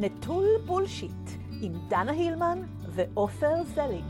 נטול 0.00 0.44
בולשיט, 0.66 1.30
עם 1.60 1.72
דנה 1.88 2.12
הילמן 2.12 2.58
ועופר 2.94 3.54
זליג. 3.74 4.04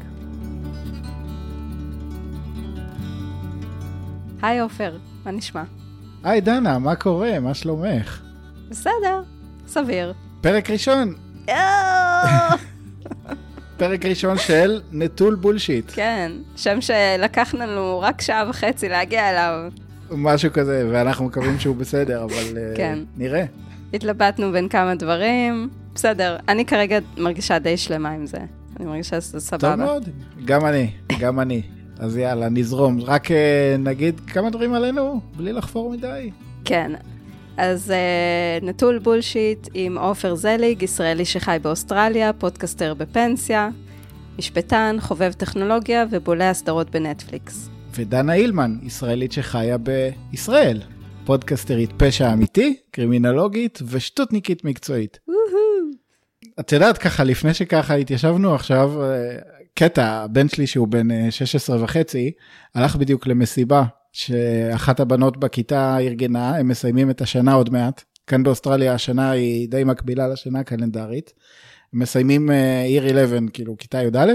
היי 4.43 4.61
עופר, 4.61 4.97
מה 5.25 5.31
נשמע? 5.31 5.63
היי 6.25 6.41
דנה, 6.41 6.79
מה 6.79 6.97
קורה? 6.97 7.41
מה 7.41 7.55
שלומך? 7.55 8.23
בסדר, 8.71 9.23
סביר. 9.67 10.13
פרק 10.41 10.71
ראשון, 10.71 11.15
פרק 13.79 14.05
ראשון 14.05 14.39
של 14.39 14.81
נטול 14.93 15.35
בולשיט. 15.35 15.85
כן, 15.95 16.33
שם 16.57 16.81
שלקח 16.81 17.55
לנו 17.55 18.01
רק 18.01 18.21
שעה 18.21 18.51
וחצי 18.51 18.89
להגיע 18.89 19.31
אליו. 19.31 19.71
משהו 20.11 20.53
כזה, 20.53 20.89
ואנחנו 20.93 21.25
מקווים 21.25 21.59
שהוא 21.59 21.77
בסדר, 21.77 22.25
אבל 22.25 22.59
אה, 22.59 22.77
כן. 22.77 22.99
נראה. 23.17 23.45
התלבטנו 23.95 24.53
בין 24.53 24.69
כמה 24.69 24.95
דברים, 24.95 25.69
בסדר, 25.99 26.37
אני 26.49 26.65
כרגע 26.65 26.99
מרגישה 27.17 27.59
די 27.59 27.77
שלמה 27.77 28.11
עם 28.11 28.27
זה. 28.27 28.39
אני 28.81 28.87
מרגישה 28.87 29.21
שזה 29.21 29.33
טוב 29.33 29.41
סבבה. 29.41 29.77
מאוד, 29.77 30.09
גם 30.45 30.67
אני, 30.67 30.91
גם 31.21 31.41
אני. 31.41 31.63
אז 31.99 32.17
יאללה, 32.17 32.49
נזרום. 32.49 33.01
רק 33.01 33.31
אה, 33.31 33.77
נגיד 33.79 34.21
כמה 34.21 34.51
דברים 34.51 34.75
עלינו, 34.75 35.21
בלי 35.37 35.53
לחפור 35.53 35.91
מדי. 35.91 36.31
כן. 36.65 36.93
אז 37.57 37.93
אה, 37.93 38.65
נטול 38.65 38.99
bullshit 38.99 39.69
עם 39.75 39.99
עופר 39.99 40.35
זליג, 40.35 40.83
ישראלי 40.83 41.25
שחי 41.25 41.57
באוסטרליה, 41.63 42.33
podcaster 42.33 42.95
בפנסיה, 42.95 43.69
משפטן, 44.39 44.97
חובב 45.01 45.33
טכנולוגיה 45.33 46.05
ובולע 46.11 46.51
הסדרות 46.51 46.91
בנטפליקס. 46.91 47.69
ודנה 47.95 48.35
אילמן, 48.35 48.79
ישראלית 48.83 49.33
שחיה 49.33 49.77
בישראל. 49.79 50.81
פודקסטרית 51.25 51.91
פשע 51.97 52.33
אמיתי, 52.33 52.77
קרימינולוגית 52.91 53.79
ושטותניקית 53.89 54.65
מקצועית. 54.65 55.19
את 56.61 56.73
יודעת 56.73 56.99
ככה, 56.99 57.25
לפני 57.25 57.55
שככה 57.55 57.95
התיישבנו 57.95 58.55
עכשיו, 58.55 59.03
אה, 59.03 59.37
קטע, 59.75 60.07
הבן 60.07 60.49
שלי 60.49 60.67
שהוא 60.67 60.89
בן 60.89 61.11
אה, 61.11 61.31
16 61.31 61.85
וחצי, 61.85 62.33
הלך 62.75 62.97
בדיוק 62.97 63.27
למסיבה 63.27 63.85
שאחת 64.13 65.01
הבנות 65.01 65.37
בכיתה 65.37 65.99
ארגנה, 65.99 66.57
הם 66.57 66.69
מסיימים 66.69 67.11
את 67.11 67.21
השנה 67.21 67.53
עוד 67.53 67.71
מעט. 67.71 68.03
כאן 68.27 68.43
באוסטרליה 68.43 68.95
השנה 68.95 69.31
היא 69.31 69.69
די 69.69 69.85
מקבילה 69.85 70.29
לשנה 70.29 70.61
הקלנדרית. 70.61 71.33
מסיימים 71.93 72.51
אה, 72.51 72.83
עיר 72.83 73.07
11, 73.07 73.39
כאילו 73.53 73.77
כיתה 73.79 74.03
י"א, 74.03 74.33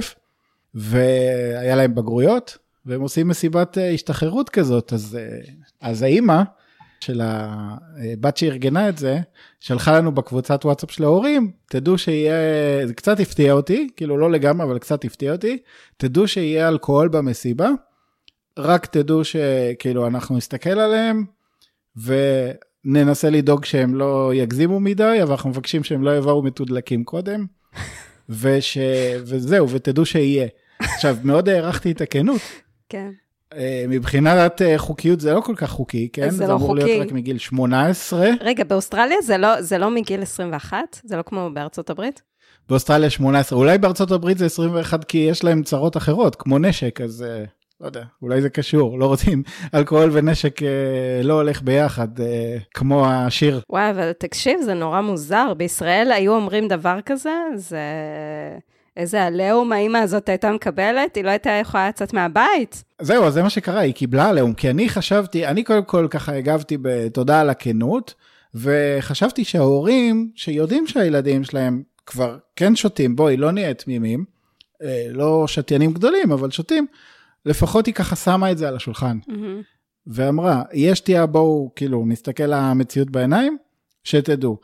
והיה 0.76 1.76
להם 1.76 1.96
בגרויות, 1.96 2.58
והם 2.86 3.02
עושים 3.02 3.28
מסיבת 3.28 3.78
אה, 3.78 3.90
השתחררות 3.90 4.50
כזאת, 4.50 4.94
אז, 4.94 5.18
אה, 5.20 5.40
אז 5.82 6.02
האימא 6.02 6.44
של 7.04 7.22
הבת 7.24 8.38
שארגנה 8.38 8.90
את 8.90 8.98
זה, 8.98 9.20
שלחה 9.60 9.98
לנו 9.98 10.12
בקבוצת 10.12 10.66
וואטסאפ 10.66 10.92
של 10.92 11.04
ההורים, 11.04 11.52
תדעו 11.70 11.98
שיהיה, 11.98 12.34
זה 12.88 12.94
קצת 12.94 13.20
הפתיע 13.20 13.54
אותי, 13.54 13.90
כאילו 13.96 14.18
לא 14.18 14.32
לגמרי, 14.32 14.68
אבל 14.68 14.80
קצת 14.80 15.06
הפתיע 15.06 15.32
אותי, 15.32 15.58
תדעו 15.98 16.28
שיהיה 16.28 16.68
אלכוהול 16.68 17.08
במסיבה, 17.08 17.70
רק 18.60 18.86
תדעו 18.86 19.22
שכאילו 19.24 20.08
אנחנו 20.08 20.38
נסתכל 20.38 20.80
עליהם, 20.80 21.26
וננסה 21.96 23.30
לדאוג 23.30 23.66
שהם 23.66 23.96
לא 23.96 24.32
יגזימו 24.34 24.80
מדי, 24.80 25.20
אבל 25.24 25.32
אנחנו 25.32 25.50
מבקשים 25.50 25.84
שהם 25.84 26.04
לא 26.04 26.18
יבואו 26.18 26.44
מתודלקים 26.44 27.04
קודם, 27.04 27.46
וש... 28.30 28.78
וזהו, 29.20 29.70
ותדעו 29.70 30.06
שיהיה. 30.06 30.48
עכשיו, 30.80 31.18
מאוד 31.24 31.50
הערכתי 31.50 31.92
את 31.92 32.02
הכנות. 32.02 32.42
כן. 32.90 33.12
אה, 33.58 33.86
מבחינת 33.90 34.62
אה, 34.62 34.78
חוקיות 34.78 35.20
זה 35.20 35.34
לא 35.34 35.42
כל 35.42 35.56
כך 35.56 35.70
חוקי, 35.70 36.10
כן? 36.14 36.30
זה 36.30 36.48
לא 36.48 36.54
אמור 36.54 36.68
חוקי. 36.68 36.84
להיות 36.84 37.08
רק 37.08 37.12
מגיל 37.12 37.38
18. 37.38 38.30
רגע, 38.42 38.64
באוסטרליה 38.64 39.18
זה 39.22 39.38
לא, 39.38 39.62
זה 39.62 39.78
לא 39.78 39.92
מגיל 39.92 40.22
21? 40.22 40.78
זה 41.04 41.18
לא 41.18 41.22
כמו 41.22 41.50
בארצות 41.54 41.90
הברית? 41.90 42.22
באוסטרליה 42.70 43.10
18, 43.10 43.60
אולי 43.60 43.78
בארצות 43.78 44.12
הברית 44.12 44.38
זה 44.38 44.46
21 44.46 45.04
כי 45.04 45.18
יש 45.18 45.44
להם 45.44 45.64
צרות 45.64 45.98
אחרות, 45.98 46.36
כמו 46.36 46.60
נשק, 46.60 47.02
אז 47.02 47.26
אה, 47.28 47.44
לא 47.82 47.86
יודע, 47.86 48.04
אולי 48.22 48.42
זה 48.42 48.50
קשור, 48.50 49.00
לא 49.00 49.06
רוצים, 49.06 49.44
אלכוהול 49.76 50.10
ונשק 50.14 50.64
אה, 50.64 51.24
לא 51.24 51.34
הולך 51.34 51.62
ביחד, 51.62 52.20
אה, 52.20 52.58
כמו 52.74 53.08
השיר. 53.08 53.62
וואי, 53.70 53.90
אבל 53.90 54.12
תקשיב, 54.12 54.60
זה 54.62 54.74
נורא 54.74 55.02
מוזר. 55.02 55.54
בישראל 55.58 56.12
היו 56.12 56.36
אומרים 56.36 56.68
דבר 56.68 57.00
כזה, 57.06 57.34
זה... 57.56 57.80
איזה 58.98 59.24
עליהום 59.24 59.72
האימא 59.72 59.98
הזאת 59.98 60.30
הייתה 60.30 60.52
מקבלת, 60.52 61.16
היא 61.16 61.24
לא 61.24 61.30
הייתה 61.30 61.50
יכולה 61.50 61.90
לצאת 61.90 62.14
מהבית. 62.14 62.84
זהו, 63.02 63.26
אז 63.26 63.34
זה 63.34 63.44
מה 63.44 63.50
שקרה, 63.50 63.80
היא 63.80 63.94
קיבלה 63.94 64.30
עליהום, 64.30 64.54
כי 64.54 64.70
אני 64.70 64.90
חשבתי, 64.90 65.48
אני 65.48 65.64
קודם 65.64 65.84
כל 65.84 66.08
ככה 66.10 66.36
הגבתי 66.36 66.78
בתודה 66.82 67.42
על 67.42 67.50
הכנות, 67.50 68.14
וחשבתי 68.56 69.44
שההורים 69.44 70.32
שיודעים 70.36 70.88
שהילדים 70.88 71.44
שלהם 71.44 71.84
כבר 72.06 72.38
כן 72.56 72.76
שותים, 72.76 73.16
בואי, 73.16 73.38
לא 73.38 73.52
נהיה 73.52 73.74
תמימים, 73.74 74.26
אה, 74.84 75.06
לא 75.10 75.48
שתיינים 75.48 75.94
גדולים, 75.94 76.32
אבל 76.32 76.52
שותים, 76.52 76.88
לפחות 77.46 77.86
היא 77.86 77.94
ככה 77.94 78.16
שמה 78.16 78.52
את 78.52 78.58
זה 78.58 78.68
על 78.68 78.76
השולחן. 78.76 79.18
ואמרה, 80.08 80.64
יש 80.74 80.98
שתייה, 80.98 81.26
בואו, 81.26 81.72
כאילו, 81.76 82.06
נסתכל 82.08 82.44
למציאות 82.48 83.10
בעיניים, 83.10 83.58
שתדעו. 84.04 84.58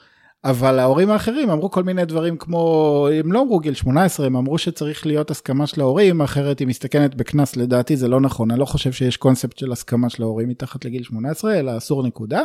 אבל 0.44 0.80
ההורים 0.80 1.10
האחרים 1.10 1.50
אמרו 1.50 1.72
כל 1.72 1.84
מיני 1.84 2.06
דברים 2.06 2.38
כמו, 2.38 3.08
הם 3.14 3.32
לא 3.32 3.42
אמרו 3.42 3.60
גיל 3.60 3.74
18, 3.74 4.26
הם 4.26 4.36
אמרו 4.36 4.58
שצריך 4.58 5.06
להיות 5.06 5.32
הסכמה 5.32 5.68
של 5.68 5.82
ההורים, 5.82 6.22
אחרת 6.22 6.60
היא 6.60 6.68
מסתכנת 6.68 7.16
בקנס, 7.16 7.56
לדעתי 7.56 7.98
זה 7.98 8.08
לא 8.08 8.22
נכון, 8.22 8.52
אני 8.52 8.60
לא 8.60 8.66
חושב 8.66 8.92
שיש 8.92 9.18
קונספט 9.18 9.58
של 9.58 9.72
הסכמה 9.72 10.10
של 10.10 10.24
ההורים 10.24 10.50
מתחת 10.50 10.86
לגיל 10.86 11.04
18, 11.04 11.60
אלא 11.60 11.78
אסור 11.78 12.04
נקודה. 12.04 12.42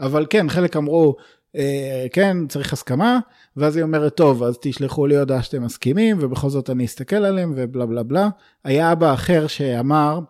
אבל 0.00 0.26
כן, 0.30 0.48
חלק 0.48 0.76
אמרו, 0.76 1.16
אה, 1.56 2.06
כן, 2.12 2.36
צריך 2.48 2.72
הסכמה, 2.72 3.18
ואז 3.56 3.76
היא 3.76 3.82
אומרת, 3.82 4.14
טוב, 4.14 4.42
אז 4.42 4.58
תשלחו 4.60 5.06
לי 5.06 5.16
הודעה 5.16 5.42
שאתם 5.42 5.62
מסכימים, 5.62 6.16
ובכל 6.20 6.48
זאת 6.48 6.70
אני 6.70 6.84
אסתכל 6.84 7.16
עליהם, 7.16 7.52
ובלה 7.56 7.86
בלה 7.86 8.02
בלה. 8.02 8.28
היה 8.64 8.92
אבא 8.92 9.14
אחר 9.14 9.46
שאמר, 9.46 10.20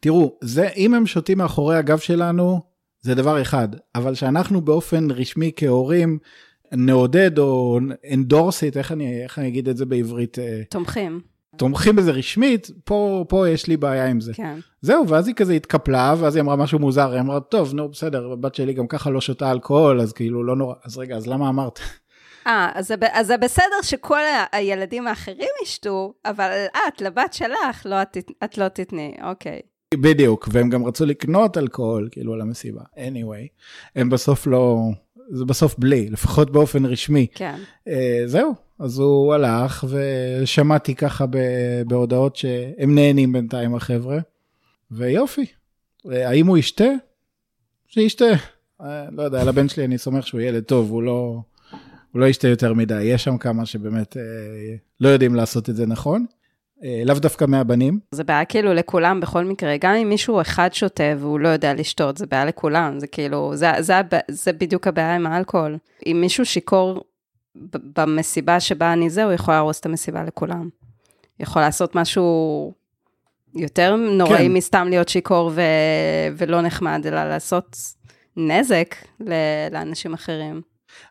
תראו, 0.00 0.38
זה, 0.40 0.68
אם 0.76 0.94
הם 0.94 1.06
שותים 1.06 1.38
מאחורי 1.38 1.76
הגב 1.76 1.98
שלנו, 1.98 2.73
זה 3.04 3.14
דבר 3.14 3.42
אחד, 3.42 3.68
אבל 3.94 4.14
שאנחנו 4.14 4.60
באופן 4.60 5.10
רשמי 5.10 5.52
כהורים 5.56 6.18
נעודד 6.72 7.38
או 7.38 7.78
it, 8.04 8.76
איך 8.76 8.92
אני, 8.92 9.22
איך 9.22 9.38
אני 9.38 9.48
אגיד 9.48 9.68
את 9.68 9.76
זה 9.76 9.86
בעברית, 9.86 10.38
אה, 10.38 10.62
תומכים, 10.70 11.20
תומכים 11.56 11.96
בזה 11.96 12.10
רשמית, 12.10 12.70
פה, 12.84 13.24
פה 13.28 13.48
יש 13.48 13.66
לי 13.66 13.76
בעיה 13.76 14.06
עם 14.06 14.20
זה. 14.20 14.32
כן. 14.34 14.58
זהו, 14.80 15.08
ואז 15.08 15.26
היא 15.26 15.34
כזה 15.34 15.52
התקפלה, 15.52 16.14
ואז 16.18 16.36
היא 16.36 16.42
אמרה 16.42 16.56
משהו 16.56 16.78
מוזר, 16.78 17.12
היא 17.12 17.20
אמרה, 17.20 17.40
טוב, 17.40 17.74
נו, 17.74 17.88
בסדר, 17.88 18.32
הבת 18.32 18.54
שלי 18.54 18.72
גם 18.72 18.86
ככה 18.86 19.10
לא 19.10 19.20
שותה 19.20 19.50
אלכוהול, 19.50 20.00
אז 20.00 20.12
כאילו 20.12 20.44
לא 20.44 20.56
נורא, 20.56 20.74
אז 20.84 20.98
רגע, 20.98 21.16
אז 21.16 21.26
למה 21.26 21.48
אמרת? 21.48 21.78
אה, 22.46 22.70
אז, 22.74 22.92
אז 23.12 23.26
זה 23.26 23.36
בסדר 23.36 23.82
שכל 23.82 24.20
הילדים 24.52 25.06
האחרים 25.06 25.50
ישתו, 25.62 26.14
אבל 26.24 26.50
את, 26.88 27.00
לבת 27.00 27.32
שלך, 27.32 27.82
לא, 27.86 28.02
את, 28.02 28.16
את 28.44 28.58
לא 28.58 28.68
תתני, 28.68 29.14
אוקיי. 29.22 29.60
בדיוק, 29.96 30.48
והם 30.52 30.70
גם 30.70 30.86
רצו 30.86 31.06
לקנות 31.06 31.58
אלכוהול, 31.58 32.08
כאילו, 32.10 32.34
על 32.34 32.40
המסיבה. 32.40 32.82
anyway, 32.96 33.48
הם 33.96 34.10
בסוף 34.10 34.46
לא, 34.46 34.78
זה 35.30 35.44
בסוף 35.44 35.74
בלי, 35.78 36.10
לפחות 36.10 36.50
באופן 36.50 36.84
רשמי. 36.84 37.26
כן. 37.34 37.56
אה, 37.88 38.22
זהו, 38.26 38.54
אז 38.78 38.98
הוא 38.98 39.34
הלך, 39.34 39.86
ושמעתי 39.88 40.94
ככה 40.94 41.24
בהודעות 41.86 42.36
שהם 42.36 42.94
נהנים 42.94 43.32
בינתיים, 43.32 43.74
החבר'ה, 43.74 44.18
ויופי. 44.90 45.46
אה, 46.12 46.28
האם 46.28 46.46
הוא 46.46 46.58
ישתה? 46.58 46.88
שישתה. 47.86 48.24
אה, 48.80 49.04
לא 49.12 49.22
יודע, 49.22 49.40
על 49.40 49.48
הבן 49.48 49.68
שלי 49.68 49.84
אני 49.84 49.98
סומך 49.98 50.26
שהוא 50.26 50.40
ילד 50.40 50.62
טוב, 50.62 50.90
הוא 50.90 51.02
לא, 51.02 51.40
הוא 52.12 52.20
לא 52.20 52.26
ישתה 52.26 52.48
יותר 52.48 52.74
מדי. 52.74 53.02
יש 53.02 53.24
שם 53.24 53.38
כמה 53.38 53.66
שבאמת 53.66 54.16
אה, 54.16 54.22
לא 55.00 55.08
יודעים 55.08 55.34
לעשות 55.34 55.70
את 55.70 55.76
זה 55.76 55.86
נכון. 55.86 56.26
אה, 56.84 57.02
לאו 57.04 57.14
דווקא 57.14 57.44
מהבנים. 57.48 57.98
זה 58.10 58.24
בעיה 58.24 58.44
כאילו 58.44 58.74
לכולם 58.74 59.20
בכל 59.20 59.44
מקרה, 59.44 59.76
גם 59.80 59.94
אם 59.94 60.08
מישהו 60.08 60.40
אחד 60.40 60.68
שותה 60.72 61.12
והוא 61.18 61.40
לא 61.40 61.48
יודע 61.48 61.74
לשתות, 61.74 62.16
זה 62.16 62.26
בעיה 62.26 62.44
לכולם, 62.44 63.00
זה 63.00 63.06
כאילו, 63.06 63.56
זה, 63.56 63.70
זה, 63.80 63.94
זה 64.30 64.52
בדיוק 64.52 64.86
הבעיה 64.86 65.14
עם 65.14 65.26
האלכוהול. 65.26 65.78
אם 66.06 66.18
מישהו 66.20 66.44
שיכור 66.44 67.04
במסיבה 67.96 68.60
שבה 68.60 68.92
אני 68.92 69.10
זה, 69.10 69.24
הוא 69.24 69.32
יכול 69.32 69.54
להרוס 69.54 69.80
את 69.80 69.86
המסיבה 69.86 70.24
לכולם. 70.24 70.68
יכול 71.40 71.62
לעשות 71.62 71.94
משהו 71.94 72.72
יותר 73.54 73.96
נוראי 73.96 74.38
כן. 74.38 74.52
מסתם 74.52 74.86
להיות 74.90 75.08
שיכור 75.08 75.50
ו... 75.54 75.60
ולא 76.36 76.60
נחמד, 76.60 77.06
אלא 77.06 77.24
לעשות 77.24 77.76
נזק 78.36 78.94
ל- 79.20 79.68
לאנשים 79.72 80.14
אחרים. 80.14 80.62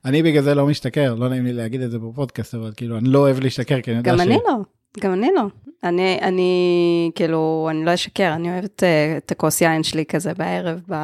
אני 0.06 0.24
בגלל 0.24 0.44
זה 0.44 0.56
לא 0.56 0.68
משתכר, 0.68 1.16
לא 1.16 1.30
נעים 1.30 1.46
לי 1.46 1.54
להגיד 1.54 1.82
את 1.82 1.92
זה 1.92 2.00
בפודקאסט, 2.00 2.56
אבל 2.56 2.72
כאילו, 2.76 2.98
אני 2.98 3.10
לא 3.10 3.20
אוהב 3.20 3.40
להשתכר, 3.40 3.82
כי 3.82 3.92
אני 3.92 3.98
יודע 3.98 4.12
גם 4.12 4.18
ש... 4.18 4.22
אני 4.22 4.38
לא, 4.48 4.58
גם 5.00 5.14
אני 5.14 5.30
לא. 5.36 5.44
אני, 5.84 6.20
אני, 6.22 7.12
כאילו, 7.16 7.68
אני 7.72 7.86
לא 7.86 7.94
אשקר, 7.94 8.34
אני 8.34 8.54
אוהבת 8.54 8.84
אה, 8.84 9.18
את 9.18 9.32
הכוס 9.32 9.62
יין 9.62 9.84
שלי 9.84 10.06
כזה 10.06 10.34
בערב, 10.34 10.80
ב... 10.90 10.96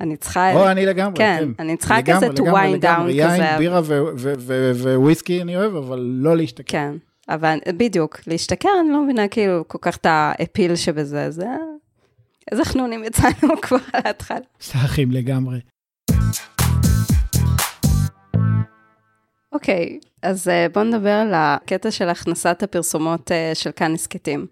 אני 0.00 0.16
צריכה... 0.16 0.52
או, 0.54 0.70
אני 0.70 0.86
לגמרי, 0.86 1.16
כן, 1.16 1.44
כן. 1.56 1.62
אני 1.62 1.76
צריכה 1.76 1.98
לגמרי, 1.98 2.16
כזה 2.16 2.42
to 2.42 2.46
wind 2.46 2.84
down 2.84 3.10
יין, 3.10 3.30
כזה. 3.30 3.58
בירה 3.58 3.80
ו- 3.84 4.02
ו- 4.16 4.94
וויסקי 4.96 5.42
אני 5.42 5.56
אוהב, 5.56 5.76
אבל 5.76 5.98
לא 5.98 6.36
להשתכר. 6.36 6.64
כן, 6.72 6.94
אבל 7.28 7.58
בדיוק, 7.68 8.20
להשתכר, 8.26 8.68
אני 8.80 8.90
לא 8.90 9.02
מבינה 9.02 9.28
כאילו 9.28 9.64
כל 9.68 9.78
כך 9.80 9.96
את 9.96 10.06
האפיל 10.08 10.76
שבזה, 10.76 11.30
זה... 11.30 11.46
איזה 12.52 12.64
חנונים 12.64 13.04
יצאנו 13.04 13.60
כבר 13.62 13.76
על 13.92 14.00
ההתחלה. 14.04 14.38
סאחים 14.60 15.10
לגמרי. 15.10 15.58
אוקיי, 19.54 19.98
אז 20.22 20.48
אה, 20.48 20.66
בואו 20.68 20.84
נדבר 20.84 21.10
על 21.10 21.32
הקטע 21.34 21.90
של 21.90 22.08
הכנסת 22.08 22.62
הפרסומות 22.62 23.32
אה, 23.32 23.50
של 23.54 23.70
כאן 23.72 23.94
הסכתים. 23.94 24.46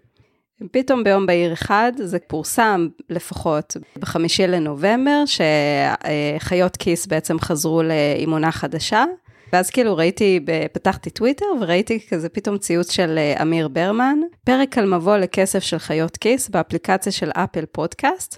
פתאום 0.71 1.03
ביום 1.03 1.25
בהיר 1.25 1.53
אחד, 1.53 1.91
זה 1.97 2.19
פורסם 2.19 2.87
לפחות 3.09 3.77
בחמישי 3.99 4.47
לנובמבר, 4.47 5.23
שחיות 5.25 6.77
כיס 6.77 7.07
בעצם 7.07 7.39
חזרו 7.39 7.83
לאימונה 7.83 8.51
חדשה, 8.51 9.05
ואז 9.53 9.69
כאילו 9.69 9.97
ראיתי, 9.97 10.39
פתחתי 10.73 11.09
טוויטר 11.09 11.45
וראיתי 11.61 11.99
כזה 12.09 12.29
פתאום 12.29 12.57
ציוץ 12.57 12.91
של 12.91 13.17
אה, 13.17 13.41
אמיר 13.41 13.67
ברמן, 13.67 14.19
פרק 14.43 14.77
על 14.77 14.95
מבוא 14.95 15.17
לכסף 15.17 15.59
של 15.59 15.77
חיות 15.77 16.17
כיס 16.17 16.49
באפליקציה 16.49 17.11
של 17.11 17.31
אפל 17.31 17.65
פודקאסט. 17.65 18.37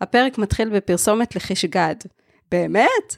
הפרק 0.00 0.38
מתחיל 0.38 0.68
בפרסומת 0.68 1.36
לחיש 1.36 1.64
גד. 1.64 1.94
באמת? 2.50 3.14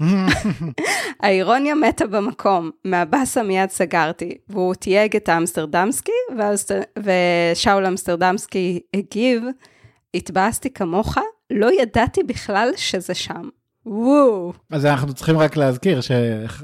האירוניה 1.22 1.74
מתה 1.74 2.06
במקום, 2.06 2.70
מהבאסה 2.84 3.42
מיד 3.42 3.70
סגרתי, 3.70 4.38
והוא 4.48 4.74
תייג 4.74 5.16
את 5.16 5.28
האמסטרדמסקי, 5.28 6.12
ושאול 6.98 7.86
אמסטרדמסקי 7.86 8.80
הגיב, 8.94 9.42
התבאסתי 10.14 10.70
כמוך, 10.70 11.18
לא 11.50 11.80
ידעתי 11.80 12.22
בכלל 12.22 12.70
שזה 12.76 13.14
שם. 13.14 13.48
וואו. 13.86 14.52
אז 14.70 14.86
אנחנו 14.86 15.14
צריכים 15.14 15.38
רק 15.38 15.56
להזכיר 15.56 16.00
ש... 16.00 16.10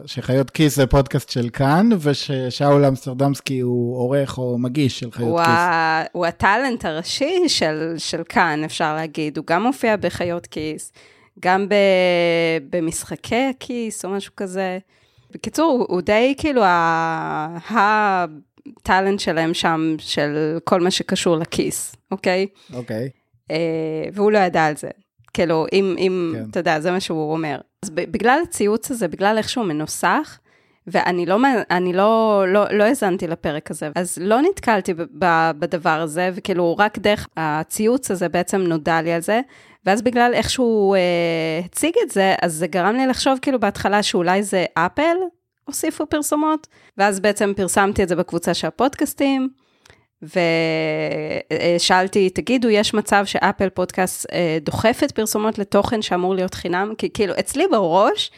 שחיות 0.07 0.51
כיס 0.51 0.77
זה 0.77 0.87
פודקאסט 0.87 1.31
של 1.31 1.49
כאן, 1.49 1.89
וששאול 2.01 2.85
אמסטרדמסקי 2.85 3.61
הוא 3.61 3.97
עורך 3.97 4.39
או 4.39 4.59
מגיש 4.59 4.99
של 4.99 5.11
חיות 5.11 5.29
הוא 5.29 5.39
כיס. 5.39 5.49
ה... 5.49 6.03
הוא 6.13 6.27
הטאלנט 6.27 6.85
הראשי 6.85 7.49
של, 7.49 7.95
של 7.97 8.23
כאן, 8.29 8.65
אפשר 8.65 8.95
להגיד. 8.95 9.37
הוא 9.37 9.47
גם 9.47 9.63
מופיע 9.63 9.97
בחיות 9.97 10.47
כיס, 10.47 10.93
גם 11.41 11.69
ב... 11.69 11.75
במשחקי 12.71 13.45
הכיס 13.51 14.05
או 14.05 14.11
משהו 14.11 14.33
כזה. 14.37 14.79
בקיצור, 15.31 15.73
הוא, 15.73 15.87
הוא 15.89 16.01
די 16.01 16.35
כאילו 16.39 16.63
הטאלנט 17.71 19.21
שלהם 19.21 19.55
שם, 19.55 19.95
של 19.99 20.59
כל 20.65 20.81
מה 20.81 20.91
שקשור 20.91 21.37
לכיס, 21.37 21.97
אוקיי? 22.11 22.47
אוקיי. 22.73 23.09
אה, 23.51 24.05
והוא 24.13 24.33
לא 24.33 24.39
ידע 24.39 24.65
על 24.65 24.77
זה. 24.77 24.89
כאילו, 25.35 25.67
אם, 25.73 25.95
אם 25.99 26.35
כן. 26.37 26.45
אתה 26.51 26.61
יודע, 26.61 26.81
זה 26.81 26.91
מה 26.91 27.01
שהוא 27.01 27.33
אומר. 27.33 27.61
אז 27.83 27.91
בגלל 27.91 28.41
הציוץ 28.43 28.91
הזה, 28.91 29.09
בגלל 29.09 29.39
איך 29.39 29.49
שהוא 29.49 29.65
מנוסח, 29.65 30.39
ואני 30.91 31.27
לא, 31.27 31.39
לא, 31.93 32.45
לא, 32.49 32.65
לא 32.71 32.85
האזנתי 32.85 33.27
לפרק 33.27 33.71
הזה, 33.71 33.91
אז 33.95 34.19
לא 34.21 34.41
נתקלתי 34.43 34.95
בדבר 35.59 36.01
הזה, 36.01 36.31
וכאילו 36.35 36.77
רק 36.79 36.99
דרך 36.99 37.29
הציוץ 37.37 38.11
הזה 38.11 38.29
בעצם 38.29 38.61
נודע 38.61 39.03
לי 39.03 39.13
על 39.13 39.21
זה, 39.21 39.41
ואז 39.87 40.03
בגלל 40.03 40.31
איך 40.35 40.51
שהוא 40.51 40.97
אה, 40.97 41.61
הציג 41.65 41.95
את 42.03 42.11
זה, 42.11 42.35
אז 42.43 42.55
זה 42.55 42.67
גרם 42.67 42.97
לי 42.97 43.07
לחשוב 43.07 43.39
כאילו 43.43 43.61
בהתחלה 43.61 44.03
שאולי 44.03 44.43
זה 44.43 44.65
אפל 44.75 45.17
הוסיפו 45.65 46.07
פרסומות, 46.07 46.67
ואז 46.99 47.21
בעצם 47.21 47.53
פרסמתי 47.57 48.03
את 48.03 48.09
זה 48.09 48.17
בקבוצה 48.17 48.55
של 48.55 48.67
הפודקאסטים. 48.67 49.49
ושאלתי, 51.77 52.31
תגידו, 52.31 52.69
יש 52.69 52.95
מצב 52.95 53.25
שאפל 53.25 53.69
פודקאסט 53.69 54.27
אה, 54.33 54.59
דוחפת 54.61 55.13
פרסומות 55.13 55.59
לתוכן 55.59 56.03
שאמור 56.03 56.35
להיות 56.35 56.55
חינם? 56.55 56.93
כי 56.99 57.11
כאילו, 57.11 57.35
אצלי 57.39 57.67
בראש, 57.71 58.31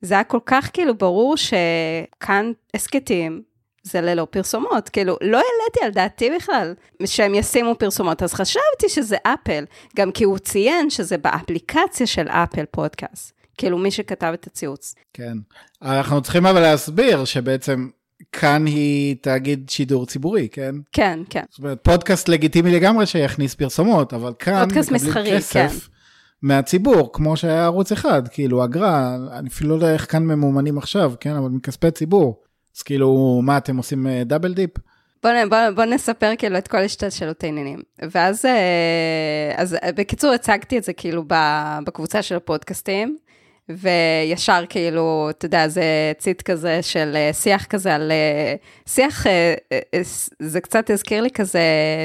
זה 0.00 0.14
היה 0.14 0.24
כל 0.24 0.40
כך 0.46 0.70
כאילו 0.72 0.94
ברור 0.94 1.36
שכאן 1.36 2.52
הסכתים, 2.74 3.42
זה 3.82 4.00
ללא 4.00 4.26
פרסומות, 4.30 4.88
כאילו, 4.88 5.16
לא 5.20 5.36
העליתי 5.36 5.84
על 5.84 5.90
דעתי 5.90 6.30
בכלל 6.36 6.74
שהם 7.04 7.34
ישימו 7.34 7.74
פרסומות, 7.78 8.22
אז 8.22 8.34
חשבתי 8.34 8.88
שזה 8.88 9.16
אפל, 9.22 9.64
גם 9.96 10.12
כי 10.12 10.24
הוא 10.24 10.38
ציין 10.38 10.90
שזה 10.90 11.18
באפליקציה 11.18 12.06
של 12.06 12.28
אפל 12.28 12.64
פודקאסט, 12.70 13.32
כאילו 13.58 13.78
מי 13.78 13.90
שכתב 13.90 14.30
את 14.34 14.46
הציוץ. 14.46 14.94
כן, 15.12 15.38
אנחנו 15.82 16.22
צריכים 16.22 16.46
אבל 16.46 16.60
להסביר 16.60 17.24
שבעצם 17.24 17.88
כאן 18.32 18.66
היא 18.66 19.16
תאגיד 19.20 19.70
שידור 19.70 20.06
ציבורי, 20.06 20.48
כן? 20.52 20.74
כן, 20.92 21.20
כן. 21.30 21.44
זאת 21.50 21.58
אומרת, 21.58 21.78
פודקאסט 21.82 22.28
לגיטימי 22.28 22.72
לגמרי 22.72 23.06
שיכניס 23.06 23.54
פרסומות, 23.54 24.14
אבל 24.14 24.32
כאן 24.38 24.66
מקבלים 24.66 24.84
מסחרי, 24.90 25.36
כסף 25.36 25.52
כן. 25.52 25.97
מהציבור, 26.42 27.10
כמו 27.12 27.36
שהיה 27.36 27.64
ערוץ 27.64 27.92
אחד, 27.92 28.28
כאילו 28.28 28.64
אגרה, 28.64 29.16
אני 29.32 29.48
אפילו 29.48 29.70
לא 29.70 29.74
יודע 29.74 29.92
איך 29.92 30.12
כאן 30.12 30.22
ממומנים 30.22 30.78
עכשיו, 30.78 31.12
כן? 31.20 31.36
אבל 31.36 31.48
מכספי 31.48 31.90
ציבור. 31.90 32.42
אז 32.76 32.82
כאילו, 32.82 33.40
מה, 33.42 33.56
אתם 33.56 33.76
עושים 33.76 34.06
דאבל 34.24 34.54
דיפ? 34.54 34.70
בוא, 35.22 35.30
בוא, 35.48 35.58
בוא 35.74 35.84
נספר 35.84 36.32
כאילו 36.38 36.58
את 36.58 36.68
כל 36.68 36.78
השתלשלות 36.78 37.44
העניינים. 37.44 37.78
ואז, 38.10 38.44
אה, 38.44 39.52
אז 39.56 39.76
בקיצור, 39.94 40.30
הצגתי 40.30 40.78
את 40.78 40.84
זה 40.84 40.92
כאילו 40.92 41.24
בקבוצה 41.84 42.22
של 42.22 42.36
הפודקאסטים. 42.36 43.16
וישר 43.68 44.64
כאילו, 44.68 45.26
אתה 45.30 45.46
יודע, 45.46 45.68
זה 45.68 46.12
ציט 46.18 46.42
כזה 46.42 46.82
של 46.82 47.12
אה, 47.16 47.32
שיח 47.32 47.64
כזה 47.64 47.94
על... 47.94 48.10
אה, 48.10 48.54
שיח, 48.86 49.26
אה, 49.26 49.54
זה 50.38 50.60
קצת 50.60 50.90
הזכיר 50.90 51.22
לי 51.22 51.30
כזה 51.30 51.60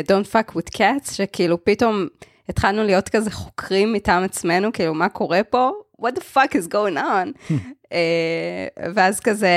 Don't 0.07 0.33
fuck 0.33 0.55
with 0.55 0.77
cats, 0.77 1.13
שכאילו 1.13 1.63
פתאום 1.63 2.07
התחלנו 2.49 2.83
להיות 2.83 3.09
כזה 3.09 3.31
חוקרים 3.31 3.93
מטעם 3.93 4.23
עצמנו, 4.23 4.73
כאילו, 4.73 4.93
מה 4.93 5.09
קורה 5.09 5.43
פה? 5.43 5.71
What 6.01 6.11
the 6.11 6.35
fuck 6.35 6.51
is 6.51 6.67
going 6.73 6.97
on? 6.97 7.53
ואז 8.95 9.19
כזה 9.19 9.49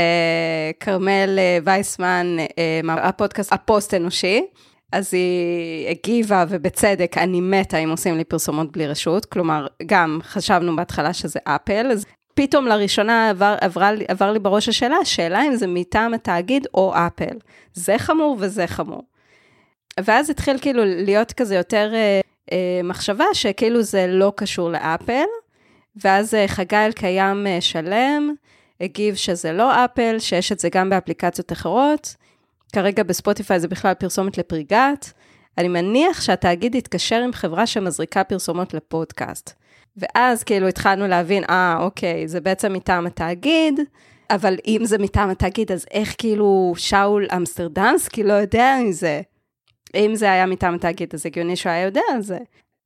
כרמל 0.81 1.39
וייסמן, 1.65 2.37
הפודקאסט 2.89 3.53
הפוסט 3.53 3.95
אנושי, 3.95 4.43
אז 4.93 5.15
היא 5.15 5.89
הגיבה, 5.89 6.45
ובצדק, 6.49 7.19
אני 7.19 7.41
מתה 7.41 7.79
אם 7.79 7.91
עושים 7.91 8.17
לי 8.17 8.25
פרסומות 8.25 8.73
בלי 8.73 8.87
רשות. 8.87 9.25
כלומר, 9.25 9.67
גם 9.87 10.19
חשבנו 10.23 10.77
בהתחלה 10.77 11.13
שזה 11.13 11.39
אפל, 11.45 11.91
אז 11.93 12.07
פתאום 12.35 12.67
לראשונה 12.67 13.31
עבר, 13.31 13.57
עבר, 13.61 13.95
עבר 14.09 14.33
לי 14.33 14.39
בראש 14.39 14.69
השאלה, 14.69 14.97
השאלה 14.97 15.47
אם 15.47 15.57
זה 15.57 15.67
מטעם 15.67 16.15
התאגיד 16.15 16.67
או 16.75 16.93
אפל. 16.95 17.37
זה 17.75 17.95
חמור 17.99 18.37
וזה 18.41 18.67
חמור. 18.67 19.03
ואז 20.01 20.31
התחיל 20.31 20.59
כאילו 20.59 20.83
להיות 20.85 21.33
כזה 21.33 21.55
יותר 21.55 21.91
אה, 21.95 21.99
אה, 21.99 22.21
מחשבה 22.85 23.25
שכאילו 23.33 23.83
זה 23.83 24.07
לא 24.09 24.33
קשור 24.37 24.71
לאפל, 24.71 25.25
ואז 26.05 26.35
אה, 26.35 26.49
חגי 26.49 26.77
אלקיים 26.77 27.47
אה, 27.47 27.61
שלם 27.61 28.35
הגיב 28.81 29.15
שזה 29.15 29.53
לא 29.53 29.85
אפל, 29.85 30.19
שיש 30.19 30.53
את 30.53 30.59
זה 30.59 30.69
גם 30.69 30.91
באפליקציות 30.91 31.53
אחרות. 31.53 32.15
כרגע 32.73 33.03
בספוטיפיי 33.03 33.61
זה 33.61 33.69
בכלל 33.69 33.95
פרסומת 33.95 34.39
לפריגת. 34.39 35.13
אני 35.59 35.69
מניח 35.69 36.21
שהתאגיד 36.21 36.75
יתקשר 36.75 37.23
עם 37.23 37.33
חברה 37.33 37.67
שמזריקה 37.67 38.25
פרסומות 38.25 38.75
לפודקאסט. 38.75 39.53
ואז 39.97 40.43
כאילו 40.43 40.69
התחלנו 40.69 41.07
להבין, 41.07 41.45
אה, 41.51 41.77
אוקיי, 41.81 42.29
זה 42.29 42.41
בעצם 42.41 42.73
מטעם 42.73 43.07
התאגיד, 43.07 43.81
אבל 44.31 44.57
אם 44.67 44.81
זה 44.85 44.99
מטעם 44.99 45.31
התאגיד, 45.31 45.73
אז 45.73 45.87
איך 45.91 46.15
כאילו 46.19 46.75
שאול 46.77 47.27
אמסטרדמסקי 47.37 48.23
לא 48.23 48.33
יודע 48.33 48.77
מזה? 48.85 49.21
אם 49.97 50.15
זה 50.15 50.33
היה 50.33 50.47
מטעם 50.47 50.75
התאגיד, 50.75 51.09
אז 51.15 51.27
הגיוני 51.27 51.57
שהוא 51.57 51.73
היה 51.73 51.85
יודע 51.85 52.01
על 52.15 52.23
זה. 52.23 52.39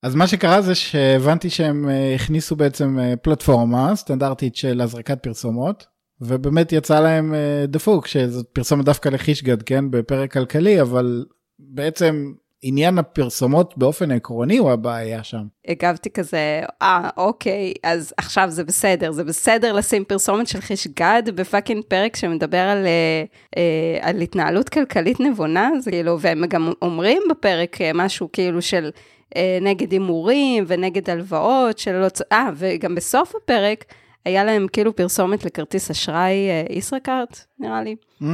אז 0.03 0.15
מה 0.15 0.27
שקרה 0.27 0.63
זה 0.63 0.75
שהבנתי 0.75 1.51
שהם 1.51 1.89
אה, 1.89 2.15
הכניסו 2.15 2.57
בעצם 2.57 2.99
אה, 2.99 3.17
פלטפורמה 3.17 3.97
סטנדרטית 3.97 4.57
של 4.57 4.81
הזרקת 4.81 5.23
פרסומות, 5.23 5.87
ובאמת 6.21 6.73
יצא 6.73 7.01
להם 7.01 7.35
אה, 7.35 7.65
דפוק, 7.69 8.07
שזאת 8.07 8.47
פרסומת 8.53 8.85
דווקא 8.85 9.09
לחישגד, 9.09 9.63
כן, 9.63 9.91
בפרק 9.91 10.33
כלכלי, 10.33 10.81
אבל 10.81 11.25
בעצם 11.59 12.33
עניין 12.63 12.99
הפרסומות 12.99 13.79
באופן 13.79 14.11
עקרוני 14.11 14.59
הוא 14.59 14.71
הבעיה 14.71 15.25
שם. 15.25 15.43
הגבתי 15.69 16.11
כזה, 16.11 16.63
אה, 16.83 17.11
אוקיי, 17.17 17.73
אז 17.83 18.15
עכשיו 18.17 18.51
זה 18.51 18.65
בסדר, 18.65 19.13
זה 19.13 19.25
בסדר 19.25 19.73
לשים 19.73 20.05
פרסומת 20.05 20.49
של 20.49 20.61
חישגד 20.61 21.23
בפאקינג 21.35 21.85
פרק 21.89 22.17
שמדבר 22.17 22.59
על, 22.59 22.87
אה, 22.87 23.25
אה, 23.57 24.09
על 24.09 24.21
התנהלות 24.21 24.69
כלכלית 24.69 25.21
נבונה, 25.21 25.71
זה 25.79 25.91
כאילו, 25.91 26.21
והם 26.21 26.47
גם 26.49 26.73
אומרים 26.83 27.23
בפרק 27.31 27.81
אה, 27.81 27.91
משהו 27.95 28.29
כאילו 28.33 28.63
של 28.63 28.91
אה, 29.37 29.59
נגד 29.61 29.93
הימורים 29.93 30.65
ונגד 30.67 31.11
הלוואות, 31.11 31.79
שלא, 31.79 32.07
אה, 32.33 32.51
וגם 32.57 32.95
בסוף 32.95 33.35
הפרק, 33.37 33.85
היה 34.25 34.45
להם 34.45 34.67
כאילו 34.73 34.97
פרסומת 34.97 35.45
לכרטיס 35.45 35.91
אשראי 35.91 36.49
אה, 36.49 36.65
ישראכרט, 36.71 37.45
נראה 37.59 37.83
לי. 37.83 37.97
Mm, 38.23 38.27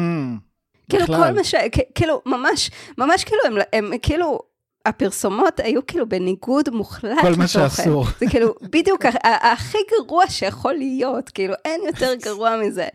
כאילו. 0.90 1.06
כל 1.06 1.32
מה 1.32 1.44
ש... 1.44 1.54
כאילו, 1.94 2.22
ממש, 2.26 2.70
ממש 2.98 3.24
כאילו, 3.24 3.40
הם, 3.44 3.56
הם 3.72 3.98
כאילו, 4.02 4.40
הפרסומות 4.86 5.60
היו 5.60 5.86
כאילו 5.86 6.08
בניגוד 6.08 6.70
מוחלט 6.70 7.20
כל 7.20 7.34
מה 7.38 7.48
שאסור. 7.48 8.04
זה 8.20 8.26
כאילו, 8.30 8.54
בדיוק, 8.62 9.06
הכי 9.24 9.78
גרוע 9.90 10.30
שיכול 10.30 10.74
להיות, 10.74 11.28
כאילו, 11.30 11.54
אין 11.64 11.80
יותר 11.86 12.14
גרוע 12.24 12.56
מזה. 12.56 12.88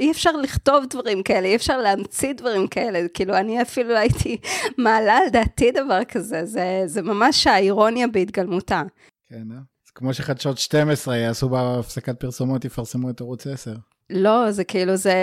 אי 0.00 0.10
אפשר 0.10 0.32
לכתוב 0.32 0.84
דברים 0.90 1.22
כאלה, 1.22 1.46
אי 1.46 1.56
אפשר 1.56 1.78
להמציא 1.78 2.32
דברים 2.32 2.66
כאלה, 2.68 3.08
כאילו, 3.14 3.36
אני 3.36 3.62
אפילו 3.62 3.96
הייתי 3.96 4.36
מעלה 4.84 5.16
על 5.16 5.28
דעתי 5.28 5.70
דבר 5.72 6.04
כזה, 6.04 6.44
זה, 6.44 6.82
זה 6.86 7.02
ממש 7.02 7.46
האירוניה 7.46 8.06
בהתגלמותה. 8.06 8.82
כן, 9.28 9.52
אה? 9.52 9.58
כמו 9.94 10.14
שחדשות 10.14 10.58
12 10.58 11.16
יעשו 11.16 11.48
בהפסקת 11.48 12.20
פרסומות, 12.20 12.64
יפרסמו 12.64 13.10
את 13.10 13.20
ערוץ 13.20 13.46
10. 13.46 13.74
לא, 14.10 14.50
זה 14.50 14.64
כאילו, 14.64 14.96
זה, 14.96 15.14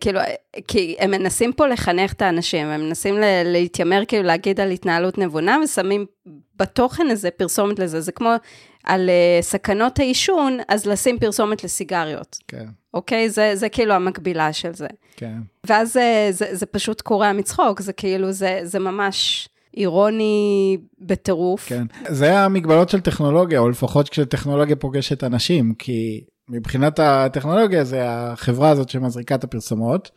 כאילו, 0.00 0.20
כי 0.68 0.96
הם 0.98 1.10
מנסים 1.10 1.52
פה 1.52 1.66
לחנך 1.66 2.12
את 2.12 2.22
האנשים, 2.22 2.66
הם 2.66 2.80
מנסים 2.80 3.14
להתיימר, 3.44 4.02
כאילו, 4.08 4.22
להגיד 4.22 4.60
על 4.60 4.70
התנהלות 4.70 5.18
נבונה, 5.18 5.58
ושמים 5.64 6.06
בתוכן 6.56 7.06
הזה 7.10 7.30
פרסומת 7.30 7.78
לזה. 7.78 8.00
זה 8.00 8.12
כמו 8.12 8.30
על 8.84 9.10
uh, 9.10 9.42
סכנות 9.42 9.98
העישון, 9.98 10.58
אז 10.68 10.86
לשים 10.86 11.18
פרסומת 11.18 11.64
לסיגריות. 11.64 12.36
כן. 12.48 12.66
אוקיי? 12.94 13.30
זה, 13.30 13.50
זה 13.54 13.68
כאילו 13.68 13.94
המקבילה 13.94 14.52
של 14.52 14.74
זה. 14.74 14.86
כן. 15.16 15.38
ואז 15.66 15.92
זה, 15.92 16.28
זה, 16.30 16.46
זה 16.52 16.66
פשוט 16.66 17.00
קורע 17.00 17.32
מצחוק, 17.32 17.80
זה 17.80 17.92
כאילו, 17.92 18.32
זה, 18.32 18.60
זה 18.62 18.78
ממש 18.78 19.48
אירוני 19.76 20.78
בטירוף. 20.98 21.68
כן. 21.68 21.84
זה 22.08 22.38
המגבלות 22.38 22.88
של 22.88 23.00
טכנולוגיה, 23.00 23.60
או 23.60 23.70
לפחות 23.70 24.08
כשטכנולוגיה 24.08 24.76
פוגשת 24.76 25.24
אנשים, 25.24 25.74
כי 25.78 26.24
מבחינת 26.48 26.98
הטכנולוגיה 26.98 27.84
זה 27.84 27.98
החברה 28.04 28.70
הזאת 28.70 28.88
שמזריקה 28.88 29.34
את 29.34 29.44
הפרסומות, 29.44 30.10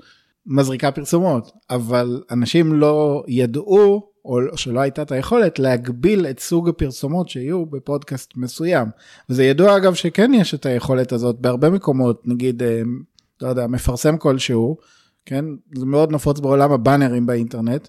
מזריקה 0.45 0.91
פרסומות, 0.91 1.51
אבל 1.69 2.23
אנשים 2.31 2.73
לא 2.73 3.23
ידעו, 3.27 4.11
או 4.25 4.39
שלא 4.55 4.79
הייתה 4.79 5.01
את 5.01 5.11
היכולת 5.11 5.59
להגביל 5.59 6.25
את 6.25 6.39
סוג 6.39 6.69
הפרסומות 6.69 7.29
שיהיו 7.29 7.65
בפודקאסט 7.65 8.33
מסוים. 8.35 8.87
וזה 9.29 9.43
ידוע 9.43 9.77
אגב 9.77 9.93
שכן 9.93 10.33
יש 10.33 10.53
את 10.53 10.65
היכולת 10.65 11.11
הזאת 11.11 11.39
בהרבה 11.39 11.69
מקומות, 11.69 12.27
נגיד, 12.27 12.63
אה, 12.63 12.81
לא 13.41 13.47
יודע, 13.47 13.67
מפרסם 13.67 14.17
כלשהו, 14.17 14.77
כן, 15.25 15.45
זה 15.75 15.85
מאוד 15.85 16.11
נפוץ 16.11 16.39
בעולם 16.39 16.71
הבאנרים 16.71 17.25
באינטרנט. 17.25 17.87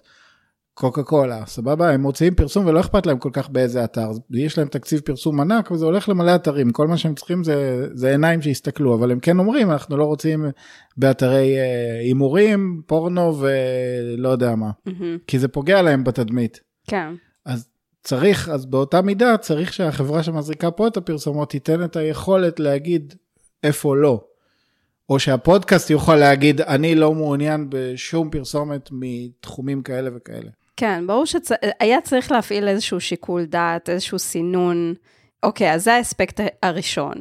קוקה 0.79 1.03
קולה, 1.03 1.45
סבבה? 1.45 1.89
הם 1.89 2.01
מוציאים 2.01 2.35
פרסום 2.35 2.65
ולא 2.65 2.79
אכפת 2.79 3.05
להם 3.05 3.17
כל 3.17 3.29
כך 3.33 3.49
באיזה 3.49 3.83
אתר, 3.83 4.09
יש 4.31 4.57
להם 4.57 4.67
תקציב 4.67 4.99
פרסום 4.99 5.39
ענק 5.39 5.71
וזה 5.71 5.85
הולך 5.85 6.09
למלא 6.09 6.35
אתרים, 6.35 6.71
כל 6.71 6.87
מה 6.87 6.97
שהם 6.97 7.15
צריכים 7.15 7.43
זה, 7.43 7.87
זה 7.93 8.09
עיניים 8.09 8.41
שיסתכלו, 8.41 8.95
אבל 8.95 9.11
הם 9.11 9.19
כן 9.19 9.39
אומרים, 9.39 9.71
אנחנו 9.71 9.97
לא 9.97 10.03
רוצים 10.03 10.45
באתרי 10.97 11.57
אה, 11.57 11.99
הימורים, 11.99 12.81
פורנו 12.87 13.39
ולא 13.39 14.29
יודע 14.29 14.55
מה, 14.55 14.69
Mm-hmm. 14.87 15.19
כי 15.27 15.39
זה 15.39 15.47
פוגע 15.47 15.81
להם 15.81 16.03
בתדמית. 16.03 16.59
כן. 16.87 17.13
אז 17.45 17.67
צריך, 18.03 18.49
אז 18.49 18.65
באותה 18.65 19.01
מידה 19.01 19.37
צריך 19.37 19.73
שהחברה 19.73 20.23
שמזריקה 20.23 20.71
פה 20.71 20.87
את 20.87 20.97
הפרסומות 20.97 21.49
תיתן 21.49 21.83
את 21.83 21.95
היכולת 21.95 22.59
להגיד 22.59 23.13
איפה 23.63 23.95
לא. 23.95 24.23
או 25.09 25.19
שהפודקאסט 25.19 25.89
יוכל 25.89 26.15
להגיד, 26.15 26.61
אני 26.61 26.95
לא 26.95 27.13
מעוניין 27.13 27.67
בשום 27.69 28.29
פרסומת 28.29 28.89
מתחומים 28.91 29.81
כאלה 29.81 30.09
וכאלה. 30.15 30.49
כן, 30.77 31.07
ברור 31.07 31.25
שהיה 31.25 32.01
צריך 32.01 32.31
להפעיל 32.31 32.67
איזשהו 32.67 32.99
שיקול 32.99 33.45
דעת, 33.45 33.89
איזשהו 33.89 34.19
סינון. 34.19 34.93
אוקיי, 35.43 35.73
אז 35.73 35.83
זה 35.83 35.93
האספקט 35.93 36.41
הראשון. 36.63 37.13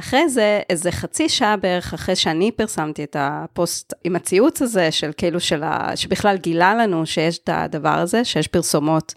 אחרי 0.00 0.28
זה, 0.28 0.60
איזה 0.70 0.92
חצי 0.92 1.28
שעה 1.28 1.56
בערך 1.56 1.94
אחרי 1.94 2.16
שאני 2.16 2.50
פרסמתי 2.52 3.04
את 3.04 3.16
הפוסט 3.18 3.92
עם 4.04 4.16
הציוץ 4.16 4.62
הזה, 4.62 4.92
של 4.92 5.10
כאילו 5.16 5.40
של 5.40 5.62
ה... 5.62 5.96
שבכלל 5.96 6.36
גילה 6.36 6.74
לנו 6.74 7.06
שיש 7.06 7.38
את 7.38 7.50
הדבר 7.52 7.98
הזה, 7.98 8.24
שיש 8.24 8.48
פרסומות 8.48 9.14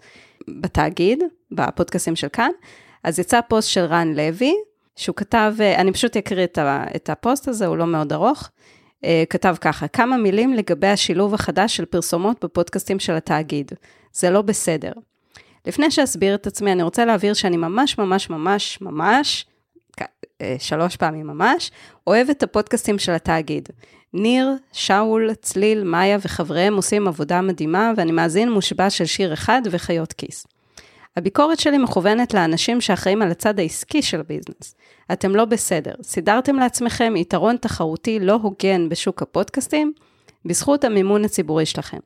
בתאגיד, 0.48 1.22
בפודקאסים 1.52 2.16
של 2.16 2.28
כאן, 2.28 2.50
אז 3.04 3.18
יצא 3.18 3.40
פוסט 3.48 3.68
של 3.68 3.84
רן 3.84 4.12
לוי, 4.14 4.54
שהוא 4.96 5.16
כתב, 5.16 5.54
אני 5.76 5.92
פשוט 5.92 6.16
אקריא 6.16 6.46
את 6.96 7.10
הפוסט 7.10 7.48
הזה, 7.48 7.66
הוא 7.66 7.76
לא 7.76 7.86
מאוד 7.86 8.12
ארוך. 8.12 8.50
כתב 9.30 9.56
ככה, 9.60 9.88
כמה 9.88 10.16
מילים 10.16 10.54
לגבי 10.54 10.86
השילוב 10.86 11.34
החדש 11.34 11.76
של 11.76 11.84
פרסומות 11.84 12.44
בפודקאסטים 12.44 12.98
של 12.98 13.12
התאגיד. 13.12 13.72
זה 14.12 14.30
לא 14.30 14.42
בסדר. 14.42 14.92
לפני 15.66 15.90
שאסביר 15.90 16.34
את 16.34 16.46
עצמי, 16.46 16.72
אני 16.72 16.82
רוצה 16.82 17.04
להבהיר 17.04 17.34
שאני 17.34 17.56
ממש 17.56 17.98
ממש 17.98 18.30
ממש 18.30 18.78
ממש, 18.80 19.46
שלוש 20.58 20.96
פעמים 20.96 21.26
ממש, 21.26 21.70
אוהב 22.06 22.30
את 22.30 22.42
הפודקאסטים 22.42 22.98
של 22.98 23.12
התאגיד. 23.12 23.68
ניר, 24.14 24.52
שאול, 24.72 25.34
צליל, 25.34 25.84
מאיה 25.84 26.18
וחבריהם 26.22 26.76
עושים 26.76 27.08
עבודה 27.08 27.40
מדהימה, 27.40 27.92
ואני 27.96 28.12
מאזין 28.12 28.52
מושבע 28.52 28.90
של 28.90 29.04
שיר 29.04 29.32
אחד 29.32 29.62
וחיות 29.70 30.12
כיס. 30.12 30.46
הביקורת 31.16 31.60
שלי 31.60 31.78
מכוונת 31.78 32.34
לאנשים 32.34 32.80
שאחראים 32.80 33.22
על 33.22 33.30
הצד 33.30 33.58
העסקי 33.58 34.02
של 34.02 34.20
הביזנס. 34.20 34.74
אתם 35.12 35.36
לא 35.36 35.44
בסדר. 35.44 35.94
סידרתם 36.02 36.56
לעצמכם 36.56 37.16
יתרון 37.16 37.56
תחרותי 37.56 38.18
לא 38.20 38.38
הוגן 38.42 38.88
בשוק 38.88 39.22
הפודקאסטים, 39.22 39.92
בזכות 40.44 40.84
המימון 40.84 41.24
הציבורי 41.24 41.66
שלכם. 41.66 41.98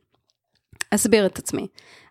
אסביר 0.90 1.26
את 1.26 1.38
עצמי. 1.38 1.66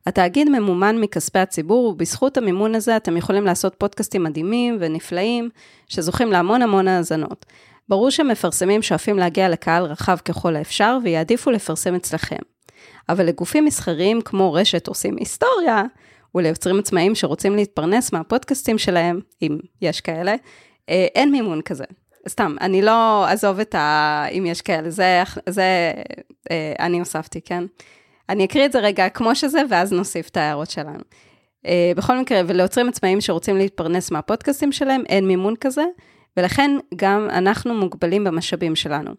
התאגיד 0.06 0.50
ממומן 0.50 0.98
מכספי 1.00 1.40
הציבור, 1.40 1.86
ובזכות 1.86 2.38
המימון 2.38 2.76
הזה 2.76 2.98
אתם 2.98 3.18
יכולים 3.18 3.46
לעשות 3.46 3.76
פודקאסטים 3.78 4.24
מדהימים 4.24 4.78
ונפלאים, 4.80 5.50
שזוכים 5.88 6.32
להמון 6.32 6.62
המון 6.62 6.88
האזנות. 6.88 7.46
ברור 7.90 8.10
שמפרסמים 8.10 8.82
שואפים 8.82 9.18
להגיע 9.18 9.50
לקהל 9.50 9.84
רחב 9.84 10.18
ככל 10.18 10.56
האפשר, 10.56 10.98
ויעדיפו 11.04 11.52
לפרסם 11.52 11.96
אצלכם. 11.96 12.40
אבל 13.10 13.26
לגופים 13.26 13.66
מסחריים 13.66 14.22
כמו 14.22 14.54
רשת 14.54 14.88
עושים 14.88 15.16
היסטוריה, 15.20 15.84
וליוצרים 16.36 16.80
עצמאיים 16.80 17.16
שרוצים 17.16 17.56
להתפרנס 17.56 18.14
מהפודקאסטים 18.14 18.78
שלהם, 18.78 19.20
אם 19.42 19.58
יש 19.82 20.02
כאלה, 20.02 20.36
אין 20.88 21.32
מימון 21.32 21.62
כזה. 21.62 21.84
סתם, 22.30 22.56
אני 22.62 22.82
לא 22.82 23.28
אעזוב 23.28 23.60
את 23.60 23.76
ה... 23.76 24.26
אם 24.32 24.46
יש 24.46 24.62
כאלה, 24.62 24.90
זה, 24.90 25.24
זה 25.50 25.92
אני 26.80 27.00
הוספתי, 27.00 27.42
כן? 27.42 27.64
אני 28.30 28.46
אקריא 28.46 28.66
את 28.66 28.72
זה 28.72 28.80
רגע 28.80 29.10
כמו 29.10 29.36
שזה, 29.36 29.62
ואז 29.70 29.94
נוסיף 29.94 30.30
את 30.30 30.38
ההערות 30.38 30.70
שלנו. 30.70 31.04
בכל 31.96 32.18
מקרה, 32.20 32.42
וליוצרים 32.48 32.90
עצמאיים 32.90 33.22
שרוצים 33.22 33.58
להתפרנס 33.58 34.12
מהפודקאסטים 34.12 34.72
שלהם, 34.72 35.04
אין 35.10 35.28
מימון 35.28 35.56
כזה, 35.56 35.84
ולכן 36.38 36.72
גם 36.96 37.28
אנחנו 37.30 37.74
מוגבלים 37.74 38.24
במשאבים 38.24 38.76
שלנו. 38.76 39.12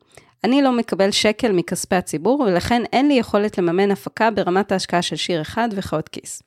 אני 0.45 0.63
לא 0.63 0.73
מקבל 0.73 1.11
שקל 1.11 1.53
מכספי 1.53 1.97
הציבור, 1.97 2.41
ולכן 2.41 2.83
אין 2.93 3.09
לי 3.09 3.15
יכולת 3.15 3.59
לממן 3.59 3.91
הפקה 3.91 4.31
ברמת 4.31 4.73
ההשקעה 4.73 5.03
של 5.03 5.17
שיר 5.17 5.43
אחד 5.43 5.69
וחיות 5.73 6.09
כיס. 6.09 6.43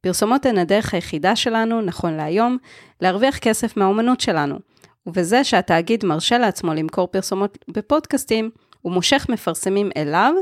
פרסומות 0.00 0.46
הן 0.46 0.58
הדרך 0.58 0.94
היחידה 0.94 1.36
שלנו, 1.36 1.80
נכון 1.80 2.14
להיום, 2.14 2.58
להרוויח 3.00 3.38
כסף 3.38 3.76
מהאומנות 3.76 4.20
שלנו. 4.20 4.58
ובזה 5.06 5.44
שהתאגיד 5.44 6.04
מרשה 6.04 6.38
לעצמו 6.38 6.74
למכור 6.74 7.06
פרסומות 7.06 7.58
בפודקאסטים, 7.68 8.50
הוא 8.82 8.92
מושך 8.92 9.26
מפרסמים 9.28 9.90
אליו, 9.96 10.34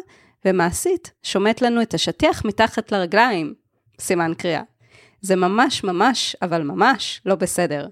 ומעשית 0.44 1.12
שומט 1.22 1.60
לנו 1.60 1.82
את 1.82 1.94
השטיח 1.94 2.44
מתחת 2.44 2.92
לרגליים. 2.92 3.54
סימן 4.00 4.32
קריאה. 4.38 4.62
זה 5.20 5.36
ממש 5.36 5.84
ממש, 5.84 6.36
אבל 6.42 6.62
ממש, 6.62 7.20
לא 7.26 7.34
בסדר. 7.34 7.86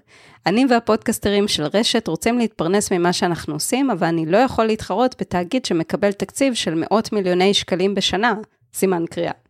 אני 0.45 0.65
והפודקסטרים 0.69 1.47
של 1.47 1.63
רשת 1.73 2.07
רוצים 2.07 2.37
להתפרנס 2.37 2.91
ממה 2.91 3.13
שאנחנו 3.13 3.53
עושים, 3.53 3.91
אבל 3.91 4.07
אני 4.07 4.25
לא 4.25 4.37
יכול 4.37 4.65
להתחרות 4.65 5.15
בתאגיד 5.19 5.65
שמקבל 5.65 6.11
תקציב 6.11 6.53
של 6.53 6.73
מאות 6.75 7.13
מיליוני 7.13 7.53
שקלים 7.53 7.95
בשנה. 7.95 8.33
סימן 8.73 9.05
קריאה. 9.09 9.44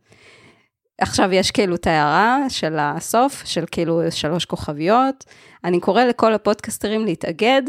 עכשיו 1.01 1.33
יש 1.33 1.51
כאילו 1.51 1.75
את 1.75 1.87
ההערה 1.87 2.49
של 2.49 2.75
הסוף, 2.79 3.41
של 3.45 3.63
כאילו 3.71 4.01
שלוש 4.09 4.45
כוכביות. 4.45 5.23
אני 5.63 5.79
קורא 5.79 6.03
לכל 6.03 6.33
הפודקסטרים 6.33 7.05
להתאגד 7.05 7.61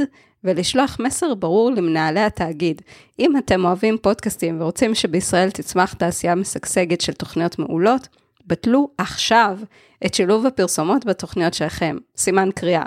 ולשלוח 0.45 0.97
מסר 1.01 1.35
ברור 1.35 1.71
למנהלי 1.71 2.21
התאגיד. 2.21 2.83
אם 3.19 3.37
אתם 3.39 3.65
אוהבים 3.65 3.97
פודקאסטים 4.03 4.61
ורוצים 4.61 4.95
שבישראל 4.95 5.51
תצמח 5.51 5.95
תעשייה 5.95 6.35
משגשגת 6.35 7.01
של 7.01 7.13
תוכניות 7.13 7.59
מעולות, 7.59 8.09
בטלו 8.47 8.89
עכשיו 8.99 9.59
את 10.07 10.15
שילוב 10.15 10.47
הפרסומות 10.47 11.07
בתוכניות 11.07 11.55
שלכם. 11.55 11.97
סימן 12.17 12.49
קריאה. 12.55 12.85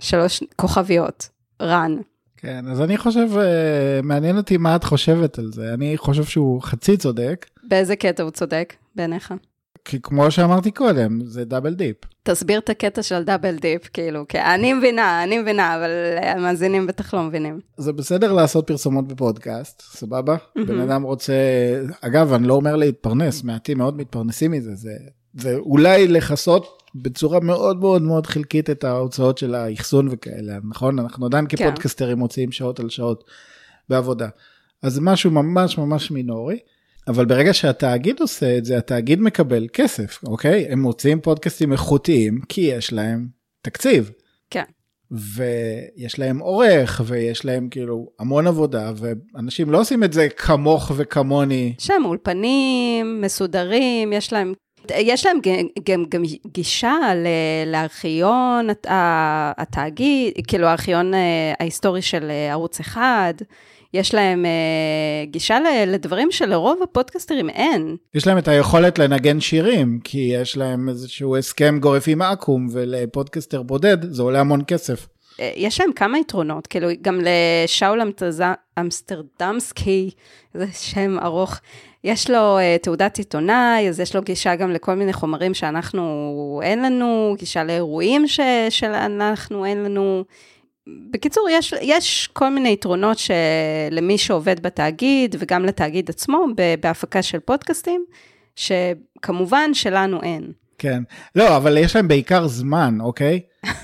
שלוש 0.00 0.42
כוכביות. 0.56 1.28
רן. 1.62 1.96
כן, 2.36 2.64
אז 2.70 2.80
אני 2.80 2.96
חושב, 2.96 3.28
מעניין 4.02 4.36
אותי 4.36 4.56
מה 4.56 4.76
את 4.76 4.84
חושבת 4.84 5.38
על 5.38 5.52
זה. 5.52 5.74
אני 5.74 5.96
חושב 5.96 6.24
שהוא 6.24 6.62
חצי 6.62 6.96
צודק. 6.96 7.46
באיזה 7.64 7.96
קטע 7.96 8.22
הוא 8.22 8.30
צודק 8.30 8.74
בעיניך? 8.94 9.34
כי 9.84 10.02
כמו 10.02 10.30
שאמרתי 10.30 10.70
קודם, 10.70 11.20
זה 11.24 11.44
double 11.44 11.74
dip. 11.74 11.96
תסביר 12.22 12.58
את 12.58 12.70
הקטע 12.70 13.02
של 13.02 13.22
double 13.22 13.56
dip, 13.56 13.88
כאילו, 13.92 14.28
כי 14.28 14.38
אני 14.40 14.72
מבינה, 14.72 15.22
אני 15.22 15.38
מבינה, 15.38 15.76
אבל 15.76 15.90
המאזינים 16.22 16.86
בטח 16.86 17.14
לא 17.14 17.22
מבינים. 17.22 17.60
זה 17.76 17.92
בסדר 17.92 18.32
לעשות 18.32 18.66
פרסומות 18.66 19.08
בפודקאסט, 19.08 19.80
סבבה? 19.80 20.36
בן 20.66 20.80
אדם 20.80 21.02
רוצה, 21.02 21.34
אגב, 22.00 22.32
אני 22.32 22.46
לא 22.48 22.54
אומר 22.54 22.76
להתפרנס, 22.76 23.44
מעטים 23.44 23.78
מאוד 23.78 23.96
מתפרנסים 23.96 24.50
מזה, 24.50 24.74
זה, 24.74 24.92
זה 25.34 25.56
אולי 25.56 26.08
לכסות 26.08 26.82
בצורה 26.94 27.40
מאוד 27.40 27.80
מאוד 27.80 28.02
מאוד 28.02 28.26
חלקית 28.26 28.70
את 28.70 28.84
ההוצאות 28.84 29.38
של 29.38 29.54
האחסון 29.54 30.08
וכאלה, 30.10 30.58
נכון? 30.68 30.98
אנחנו 30.98 31.26
עדיין 31.26 31.46
כפודקסטרים 31.46 32.18
מוציאים 32.18 32.52
שעות 32.52 32.80
על 32.80 32.88
שעות 32.88 33.24
בעבודה. 33.88 34.28
אז 34.82 34.94
זה 34.94 35.00
משהו 35.00 35.30
ממש 35.30 35.78
ממש 35.78 36.10
מינורי. 36.10 36.58
אבל 37.08 37.24
ברגע 37.24 37.54
שהתאגיד 37.54 38.20
עושה 38.20 38.58
את 38.58 38.64
זה, 38.64 38.78
התאגיד 38.78 39.20
מקבל 39.20 39.66
כסף, 39.72 40.18
אוקיי? 40.26 40.66
הם 40.70 40.82
מוציאים 40.82 41.20
פודקאסטים 41.20 41.72
איכותיים, 41.72 42.40
כי 42.48 42.60
יש 42.60 42.92
להם 42.92 43.28
תקציב. 43.62 44.10
כן. 44.50 44.64
ויש 45.10 46.18
להם 46.18 46.38
עורך, 46.38 47.00
ויש 47.06 47.44
להם 47.44 47.68
כאילו 47.70 48.08
המון 48.18 48.46
עבודה, 48.46 48.92
ואנשים 48.96 49.70
לא 49.70 49.80
עושים 49.80 50.04
את 50.04 50.12
זה 50.12 50.28
כמוך 50.36 50.92
וכמוני. 50.96 51.74
להם 51.78 52.04
אולפנים 52.04 53.20
מסודרים, 53.20 54.12
יש 54.12 54.32
להם... 54.32 54.52
יש 54.96 55.26
להם 55.26 55.38
גם, 55.88 56.04
גם 56.08 56.22
גישה 56.46 56.96
לארכיון 57.66 58.68
התאגיד, 59.58 60.32
כאילו 60.48 60.66
הארכיון 60.66 61.12
ההיסטורי 61.58 62.02
של 62.02 62.30
ערוץ 62.50 62.80
אחד. 62.80 63.34
יש 63.94 64.14
להם 64.14 64.46
אה, 64.46 65.24
גישה 65.24 65.58
לדברים 65.86 66.30
שלרוב 66.30 66.82
הפודקסטרים 66.82 67.50
אין. 67.50 67.96
יש 68.14 68.26
להם 68.26 68.38
את 68.38 68.48
היכולת 68.48 68.98
לנגן 68.98 69.40
שירים, 69.40 70.00
כי 70.04 70.18
יש 70.18 70.56
להם 70.56 70.88
איזשהו 70.88 71.36
הסכם 71.36 71.78
גורף 71.80 72.04
עם 72.08 72.22
אקו"ם, 72.22 72.66
ולפודקסטר 72.72 73.62
בודד 73.62 74.12
זה 74.12 74.22
עולה 74.22 74.40
המון 74.40 74.60
כסף. 74.66 75.06
אה, 75.40 75.52
יש 75.56 75.80
להם 75.80 75.92
כמה 75.92 76.18
יתרונות, 76.18 76.66
כאילו, 76.66 76.88
גם 77.02 77.20
לשאול 77.22 78.00
אמסטרדמסקי, 78.80 80.10
זה 80.54 80.66
שם 80.72 81.18
ארוך, 81.22 81.60
יש 82.04 82.30
לו 82.30 82.58
uh, 82.58 82.82
תעודת 82.82 83.18
עיתונאי, 83.18 83.88
אז 83.88 84.00
יש 84.00 84.16
לו 84.16 84.22
גישה 84.22 84.56
גם 84.56 84.70
לכל 84.70 84.94
מיני 84.94 85.12
חומרים 85.12 85.54
שאנחנו, 85.54 86.60
אין 86.62 86.82
לנו, 86.82 87.34
גישה 87.38 87.64
לאירועים 87.64 88.28
ש, 88.28 88.40
שאנחנו, 88.70 89.64
אין 89.64 89.82
לנו. 89.84 90.24
בקיצור, 91.10 91.48
יש, 91.50 91.74
יש 91.82 92.28
כל 92.32 92.48
מיני 92.48 92.72
יתרונות 92.72 93.18
למי 93.90 94.18
שעובד 94.18 94.60
בתאגיד 94.60 95.36
וגם 95.38 95.64
לתאגיד 95.64 96.10
עצמו 96.10 96.46
בהפקה 96.80 97.22
של 97.22 97.40
פודקאסטים, 97.40 98.04
שכמובן 98.56 99.74
שלנו 99.74 100.22
אין. 100.22 100.52
כן. 100.78 101.02
לא, 101.34 101.56
אבל 101.56 101.76
יש 101.76 101.96
להם 101.96 102.08
בעיקר 102.08 102.46
זמן, 102.46 102.98
אוקיי? 103.00 103.40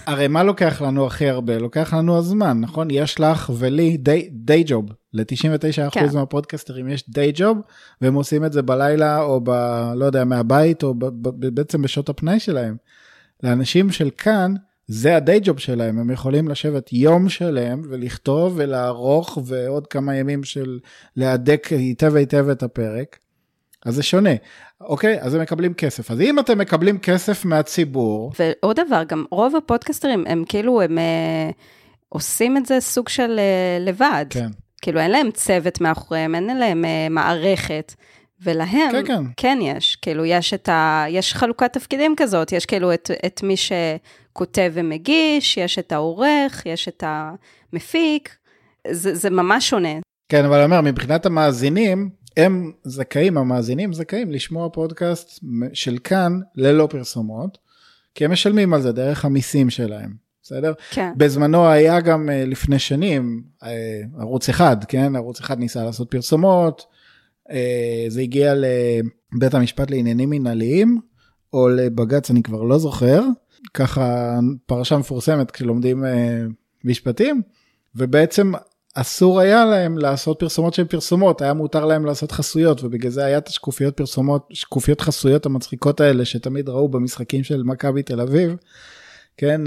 הרי 0.06 0.28
מה 0.28 0.42
לוקח 0.42 0.82
לנו 0.82 1.06
הכי 1.06 1.28
הרבה? 1.28 1.58
לוקח 1.58 1.94
לנו 1.94 2.18
הזמן, 2.18 2.60
נכון? 2.60 2.88
יש 2.90 3.20
לך 3.20 3.52
ולי 3.58 3.96
די 4.30 4.64
ג'וב. 4.66 4.84
ל-99% 5.14 5.90
כן. 5.90 6.06
מהפודקסטרים 6.14 6.88
יש 6.88 7.10
די 7.10 7.32
ג'וב, 7.34 7.58
והם 8.00 8.14
עושים 8.14 8.44
את 8.44 8.52
זה 8.52 8.62
בלילה, 8.62 9.22
או 9.22 9.40
ב... 9.44 9.50
לא 9.96 10.04
יודע, 10.04 10.24
מהבית, 10.24 10.82
או 10.82 10.94
ב, 10.94 11.04
ב, 11.06 11.54
בעצם 11.54 11.82
בשעות 11.82 12.08
הפנאי 12.08 12.40
שלהם. 12.40 12.76
לאנשים 13.42 13.90
של 13.90 14.10
כאן, 14.18 14.54
זה 14.86 15.16
הדי 15.16 15.38
ג'וב 15.42 15.58
שלהם, 15.58 15.98
הם 15.98 16.10
יכולים 16.10 16.48
לשבת 16.48 16.92
יום 16.92 17.28
שלם 17.28 17.82
ולכתוב 17.88 18.52
ולערוך 18.56 19.38
ועוד 19.44 19.86
כמה 19.86 20.16
ימים 20.16 20.44
של 20.44 20.78
להדק 21.16 21.66
היטב 21.70 22.16
היטב 22.16 22.48
את 22.48 22.62
הפרק. 22.62 23.18
אז 23.84 23.94
זה 23.94 24.02
שונה, 24.02 24.30
אוקיי? 24.80 25.20
אז 25.20 25.34
הם 25.34 25.40
מקבלים 25.40 25.74
כסף. 25.74 26.10
אז 26.10 26.20
אם 26.20 26.38
אתם 26.38 26.58
מקבלים 26.58 26.98
כסף 26.98 27.44
מהציבור... 27.44 28.32
ועוד 28.38 28.80
דבר, 28.86 29.02
גם 29.08 29.24
רוב 29.30 29.56
הפודקסטרים 29.56 30.24
הם 30.26 30.44
כאילו, 30.48 30.82
הם 30.82 30.98
אה, 30.98 31.50
עושים 32.08 32.56
את 32.56 32.66
זה 32.66 32.80
סוג 32.80 33.08
של 33.08 33.38
אה, 33.38 33.78
לבד. 33.80 34.24
כן. 34.30 34.48
כאילו 34.84 35.00
אין 35.00 35.10
להם 35.10 35.30
צוות 35.30 35.80
מאחוריהם, 35.80 36.34
אין 36.34 36.58
להם 36.58 36.84
אה, 36.84 37.08
מערכת. 37.10 37.94
ולהם 38.42 38.92
כן, 38.92 39.06
כן. 39.06 39.22
כן 39.36 39.58
יש, 39.62 39.96
כאילו 39.96 40.24
יש 40.24 40.54
את 40.54 40.68
ה... 40.68 41.04
יש 41.08 41.34
חלוקת 41.34 41.72
תפקידים 41.72 42.14
כזאת, 42.16 42.52
יש 42.52 42.66
כאילו 42.66 42.94
את, 42.94 43.10
את 43.26 43.42
מי 43.42 43.54
שכותב 43.56 44.72
ומגיש, 44.74 45.56
יש 45.56 45.78
את 45.78 45.92
העורך, 45.92 46.66
יש 46.66 46.88
את 46.88 47.04
המפיק, 47.06 48.36
זה, 48.90 49.14
זה 49.14 49.30
ממש 49.30 49.70
שונה. 49.70 49.88
כן, 50.28 50.44
אבל 50.44 50.56
אני 50.56 50.64
אומר, 50.64 50.80
מבחינת 50.80 51.26
המאזינים, 51.26 52.10
הם 52.36 52.72
זכאים, 52.84 53.38
המאזינים 53.38 53.92
זכאים 53.92 54.30
לשמוע 54.30 54.68
פודקאסט 54.68 55.40
של 55.72 55.98
כאן 56.04 56.40
ללא 56.56 56.86
פרסומות, 56.90 57.58
כי 58.14 58.24
הם 58.24 58.32
משלמים 58.32 58.74
על 58.74 58.82
זה 58.82 58.92
דרך 58.92 59.24
המיסים 59.24 59.70
שלהם. 59.70 60.23
בסדר? 60.44 60.72
כן. 60.90 61.12
בזמנו 61.16 61.68
היה 61.68 62.00
גם 62.00 62.30
אה, 62.30 62.44
לפני 62.46 62.78
שנים 62.78 63.42
אה, 63.62 64.00
ערוץ 64.18 64.48
אחד, 64.48 64.76
כן? 64.88 65.16
ערוץ 65.16 65.40
אחד 65.40 65.58
ניסה 65.58 65.84
לעשות 65.84 66.10
פרסומות, 66.10 66.86
אה, 67.50 68.06
זה 68.08 68.20
הגיע 68.20 68.54
לבית 68.54 69.54
המשפט 69.54 69.90
לעניינים 69.90 70.30
מנהליים, 70.30 71.00
או 71.52 71.68
לבג"ץ, 71.68 72.30
אני 72.30 72.42
כבר 72.42 72.62
לא 72.62 72.78
זוכר, 72.78 73.22
ככה 73.74 74.38
פרשה 74.66 74.98
מפורסמת 74.98 75.50
כשלומדים 75.50 76.04
משפטים, 76.84 77.42
ובעצם 77.94 78.52
אסור 78.94 79.40
היה 79.40 79.64
להם 79.64 79.98
לעשות 79.98 80.38
פרסומות 80.38 80.74
של 80.74 80.84
פרסומות, 80.84 81.42
היה 81.42 81.54
מותר 81.54 81.84
להם 81.84 82.04
לעשות 82.04 82.32
חסויות, 82.32 82.84
ובגלל 82.84 83.10
זה 83.10 83.24
היה 83.24 83.38
את 83.38 83.48
השקופיות 83.48 83.96
פרסומות, 83.96 84.48
שקופיות 84.52 85.00
חסויות 85.00 85.46
המצחיקות 85.46 86.00
האלה 86.00 86.24
שתמיד 86.24 86.68
ראו 86.68 86.88
במשחקים 86.88 87.44
של 87.44 87.62
מכבי 87.62 88.02
תל 88.02 88.20
אביב, 88.20 88.56
כן? 89.36 89.60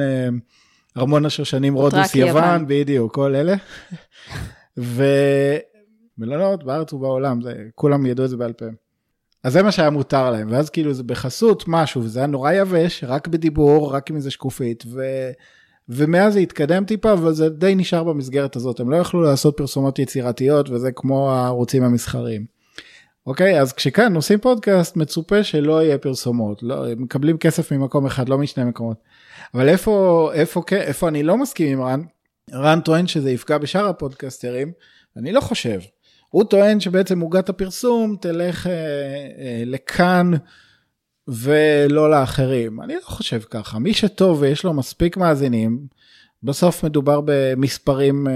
ארמון 0.98 1.26
השושנים 1.26 1.74
רודוס 1.74 2.16
יוון, 2.16 2.68
בדיוק, 2.68 3.16
כל 3.16 3.36
אלה. 3.36 3.56
ומלונות 6.18 6.64
בארץ 6.64 6.94
ובעולם, 6.94 7.42
זה, 7.42 7.54
כולם 7.76 8.06
ידעו 8.06 8.26
את 8.26 8.30
זה 8.30 8.38
בעל 8.38 8.54
פה. 8.54 8.66
אז 9.44 9.54
זה 9.54 9.64
מה 9.64 9.72
שהיה 9.72 9.90
מותר 9.90 10.32
להם, 10.32 10.48
ואז 10.52 10.70
כאילו 10.70 10.94
זה 10.94 11.04
בחסות 11.04 11.64
משהו, 11.68 12.04
וזה 12.04 12.20
היה 12.20 12.28
נורא 12.28 12.52
יבש, 12.52 13.04
רק 13.04 13.28
בדיבור, 13.28 13.94
רק 13.94 14.10
עם 14.10 14.16
איזה 14.16 14.32
שקופית, 14.32 14.84
ו... 14.88 15.02
ומאז 15.90 16.34
זה 16.34 16.40
התקדם 16.40 16.86
טיפה, 16.86 17.14
אבל 17.14 17.34
זה 17.34 17.50
די 17.50 17.76
נשאר 17.76 18.04
במסגרת 18.04 18.56
הזאת, 18.56 18.80
הם 18.80 18.90
לא 18.90 18.96
יכלו 18.96 19.22
לעשות 19.22 19.58
פרסומות 19.58 20.00
יצירתיות, 20.00 20.70
וזה 20.70 20.92
כמו 20.92 21.32
הערוצים 21.32 21.84
המסחריים. 21.84 22.46
אוקיי, 23.28 23.62
אז 23.62 23.74
כשכאן 23.74 24.16
עושים 24.16 24.40
פודקאסט, 24.40 24.98
מצופה 24.98 25.44
שלא 25.44 25.84
יהיה 25.84 25.98
פרסומות, 25.98 26.64
לא, 26.64 26.86
מקבלים 26.98 27.38
כסף 27.38 27.72
ממקום 27.72 28.06
אחד, 28.06 28.30
לא 28.30 28.38
משני 28.38 28.64
מקומות. 28.64 28.98
אבל 29.54 29.70
איפה, 29.70 30.30
איפה, 30.34 30.62
איפה 30.72 31.08
אני 31.08 31.24
לא 31.24 31.38
מסכים 31.38 31.78
עם 31.78 31.84
רן? 31.84 32.02
רן 32.54 32.80
טוען 32.80 33.08
שזה 33.08 33.32
יפגע 33.32 33.58
בשאר 33.58 33.88
הפודקסטרים, 33.88 34.72
אני 35.18 35.32
לא 35.32 35.42
חושב. 35.42 35.80
הוא 36.30 36.44
טוען 36.44 36.80
שבעצם 36.80 37.20
עוגת 37.20 37.50
הפרסום 37.50 38.16
תלך 38.22 38.68
אה, 38.68 38.72
אה, 38.74 39.64
לכאן 39.66 40.32
ולא 41.28 42.12
לאחרים. 42.12 42.82
אני 42.82 42.96
לא 42.96 43.02
חושב 43.02 43.42
ככה. 43.50 43.80
מי 43.80 43.94
שטוב 43.94 44.42
ויש 44.42 44.64
לו 44.64 44.74
מספיק 44.74 45.18
מאזינים, 45.18 45.88
בסוף 46.44 46.84
מדובר 46.84 47.22
במספרים 47.26 48.28
אה, 48.28 48.34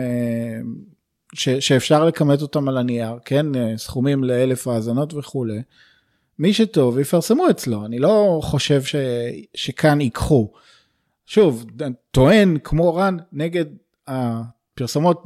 ש, 1.34 1.50
שאפשר 1.50 2.06
לכמת 2.06 2.42
אותם 2.42 2.68
על 2.68 2.78
הנייר, 2.78 3.20
כן? 3.26 3.56
אה, 3.56 3.78
סכומים 3.78 4.24
לאלף 4.24 4.68
האזנות 4.68 5.14
וכולי. 5.14 5.62
מי 6.40 6.54
שטוב 6.54 7.00
יפרסמו 7.00 7.50
אצלו, 7.50 7.86
אני 7.86 8.00
לא 8.00 8.40
חושב 8.44 8.84
ש, 8.84 8.96
שכאן 9.56 10.02
ייקחו. 10.02 10.52
שוב, 11.26 11.66
טוען 12.12 12.58
כמו 12.64 12.96
רן 12.96 13.18
נגד 13.32 13.66
הפרסומות 14.08 15.24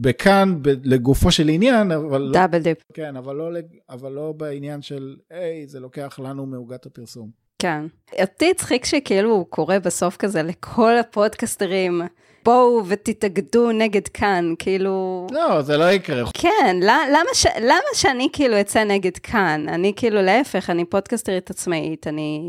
בכאן 0.00 0.60
לגופו 0.64 1.30
של 1.30 1.48
עניין, 1.48 1.90
אבל 1.90 2.30
double 2.32 2.58
לא, 2.58 2.64
dip. 2.64 2.78
כן, 2.94 3.16
אבל 3.16 3.36
לא, 3.36 3.50
אבל 3.88 4.12
לא 4.12 4.32
בעניין 4.32 4.82
של, 4.82 5.16
היי, 5.30 5.66
זה 5.66 5.80
לוקח 5.80 6.18
לנו 6.22 6.46
מעוגת 6.46 6.86
הפרסום. 6.86 7.41
כן. 7.62 7.86
אותי 8.20 8.50
הצחיק 8.50 8.84
שכאילו 8.84 9.30
הוא 9.30 9.46
קורא 9.48 9.78
בסוף 9.78 10.16
כזה 10.16 10.42
לכל 10.42 10.98
הפודקסטרים. 10.98 12.02
בואו 12.44 12.82
ותתאגדו 12.86 13.72
נגד 13.72 14.08
כאן, 14.08 14.54
כאילו... 14.58 15.26
לא, 15.30 15.62
זה 15.62 15.76
לא 15.76 15.92
יקרה. 15.92 16.24
כן, 16.34 16.76
למה, 16.82 17.34
ש... 17.34 17.46
למה 17.60 17.88
שאני 17.94 18.28
כאילו 18.32 18.60
אצא 18.60 18.84
נגד 18.84 19.16
כאן? 19.16 19.66
אני 19.68 19.92
כאילו 19.96 20.22
להפך, 20.22 20.70
אני 20.70 20.84
פודקסטרית 20.84 21.50
עצמאית, 21.50 22.06
אני... 22.06 22.40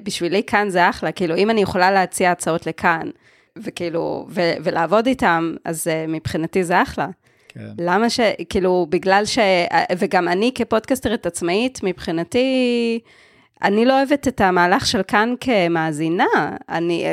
בשבילי 0.00 0.42
כאן 0.42 0.70
זה 0.70 0.88
אחלה, 0.88 1.12
כאילו, 1.12 1.36
אם 1.36 1.50
אני 1.50 1.60
יכולה 1.60 1.90
להציע 1.90 2.30
הצעות 2.30 2.66
לכאן, 2.66 3.10
וכאילו, 3.56 4.26
ו... 4.30 4.40
ולעבוד 4.64 5.06
איתם, 5.06 5.54
אז 5.64 5.86
uh, 5.86 6.10
מבחינתי 6.10 6.64
זה 6.64 6.82
אחלה. 6.82 7.06
כן. 7.48 7.60
למה 7.78 8.10
ש... 8.10 8.20
כאילו, 8.48 8.86
בגלל 8.88 9.24
ש... 9.24 9.38
וגם 9.98 10.28
אני 10.28 10.52
כפודקסטרית 10.54 11.26
עצמאית, 11.26 11.80
מבחינתי... 11.82 13.00
אני 13.62 13.84
לא 13.84 13.96
אוהבת 13.96 14.28
את 14.28 14.40
המהלך 14.40 14.86
של 14.86 15.02
כאן 15.02 15.34
כמאזינה, 15.40 16.56
אני, 16.68 17.06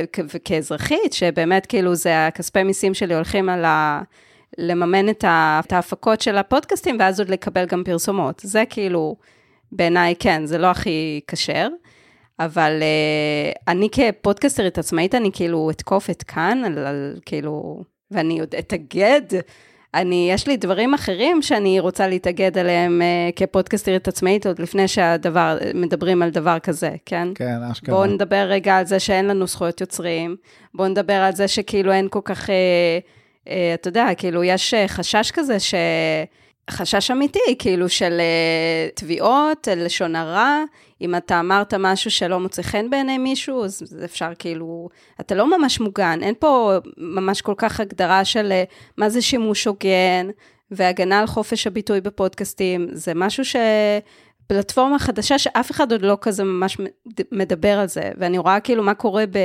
כאזרחית, 0.45 1.13
שבאמת 1.13 1.65
כאילו 1.65 1.95
זה 1.95 2.27
הכספי 2.27 2.63
מיסים 2.63 2.93
שלי 2.93 3.15
הולכים 3.15 3.49
על 3.49 3.65
ה... 3.65 4.01
לממן 4.58 5.10
את, 5.10 5.23
ה, 5.23 5.62
את 5.65 5.73
ההפקות 5.73 6.21
של 6.21 6.38
הפודקאסטים, 6.38 6.97
ואז 6.99 7.19
עוד 7.19 7.29
לקבל 7.29 7.65
גם 7.65 7.84
פרסומות. 7.84 8.41
זה 8.43 8.63
כאילו, 8.69 9.15
בעיניי 9.71 10.15
כן, 10.19 10.45
זה 10.45 10.58
לא 10.58 10.67
הכי 10.67 11.21
כשר, 11.27 11.67
אבל 12.39 12.79
uh, 12.81 13.58
אני 13.67 13.89
כפודקאסטרית 13.91 14.77
עצמאית, 14.77 15.15
אני 15.15 15.29
כאילו 15.34 15.69
אתקוף 15.69 16.10
את 16.10 16.23
כאן, 16.23 16.62
על, 16.65 16.77
על 16.77 17.19
כאילו, 17.25 17.84
ואני 18.12 18.39
עוד 18.39 18.55
אתאגד 18.60 19.21
אני, 19.95 20.29
יש 20.31 20.47
לי 20.47 20.58
דברים 20.58 20.93
אחרים 20.93 21.41
שאני 21.41 21.79
רוצה 21.79 22.08
להתאגד 22.08 22.58
עליהם 22.58 23.01
uh, 23.01 23.36
כפודקאסטרית 23.36 24.08
עצמאית, 24.08 24.45
עוד 24.45 24.60
לפני 24.60 24.88
שהדבר, 24.88 25.58
מדברים 25.73 26.21
על 26.21 26.29
דבר 26.29 26.60
כזה, 26.60 26.91
כן? 27.05 27.27
כן, 27.36 27.58
אשכרה. 27.71 27.95
בואו 27.95 28.08
נדבר 28.08 28.45
רגע 28.49 28.77
על 28.77 28.86
זה 28.86 28.99
שאין 28.99 29.27
לנו 29.27 29.47
זכויות 29.47 29.81
יוצרים, 29.81 30.36
בואו 30.73 30.88
נדבר 30.88 31.13
על 31.13 31.36
זה 31.36 31.47
שכאילו 31.47 31.91
אין 31.91 32.08
כל 32.10 32.19
כך, 32.23 32.45
uh, 32.45 32.51
uh, 33.45 33.49
אתה 33.73 33.88
יודע, 33.88 34.08
כאילו 34.17 34.43
יש 34.43 34.73
חשש 34.88 35.31
כזה 35.31 35.60
ש... 35.60 35.75
חשש 36.69 37.12
אמיתי, 37.12 37.56
כאילו 37.60 37.89
של 37.89 38.21
uh, 38.21 38.95
תביעות, 38.95 39.67
לשון 39.78 40.15
הרע, 40.15 40.63
אם 41.01 41.15
אתה 41.15 41.39
אמרת 41.39 41.73
משהו 41.73 42.12
שלא 42.12 42.39
מוצא 42.39 42.62
חן 42.62 42.89
בעיני 42.89 43.17
מישהו, 43.17 43.65
אז 43.65 43.97
אפשר 44.06 44.32
כאילו, 44.39 44.89
אתה 45.19 45.36
לא 45.36 45.58
ממש 45.58 45.80
מוגן, 45.80 46.19
אין 46.21 46.34
פה 46.39 46.71
ממש 46.97 47.41
כל 47.41 47.54
כך 47.58 47.80
הגדרה 47.80 48.25
של 48.25 48.51
uh, 48.51 48.73
מה 48.97 49.10
זה 49.10 49.21
שימוש 49.21 49.65
הוגן, 49.67 50.28
והגנה 50.71 51.19
על 51.19 51.28
חופש 51.28 51.67
הביטוי 51.67 52.01
בפודקאסטים, 52.01 52.88
זה 52.91 53.12
משהו 53.15 53.45
ש... 53.45 53.56
פלטפורמה 54.47 54.99
חדשה 54.99 55.39
שאף 55.39 55.71
אחד 55.71 55.91
עוד 55.91 56.01
לא 56.01 56.17
כזה 56.21 56.43
ממש 56.43 56.78
מדבר 57.32 57.80
על 57.80 57.88
זה, 57.88 58.12
ואני 58.17 58.38
רואה 58.38 58.60
כאילו 58.60 58.84
מה 58.84 58.93
קורה 58.93 59.25
ב... 59.25 59.38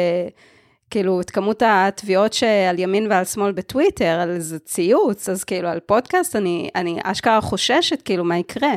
כאילו, 0.90 1.20
את 1.20 1.30
כמות 1.30 1.62
התביעות 1.66 2.32
שעל 2.32 2.78
ימין 2.78 3.06
ועל 3.10 3.24
שמאל 3.24 3.52
בטוויטר, 3.52 4.18
על 4.20 4.30
איזה 4.30 4.58
ציוץ, 4.58 5.28
אז 5.28 5.44
כאילו, 5.44 5.68
על 5.68 5.80
פודקאסט, 5.80 6.36
אני, 6.36 6.70
אני 6.74 6.98
אשכרה 7.04 7.40
חוששת, 7.40 8.02
כאילו, 8.02 8.24
מה 8.24 8.38
יקרה? 8.38 8.74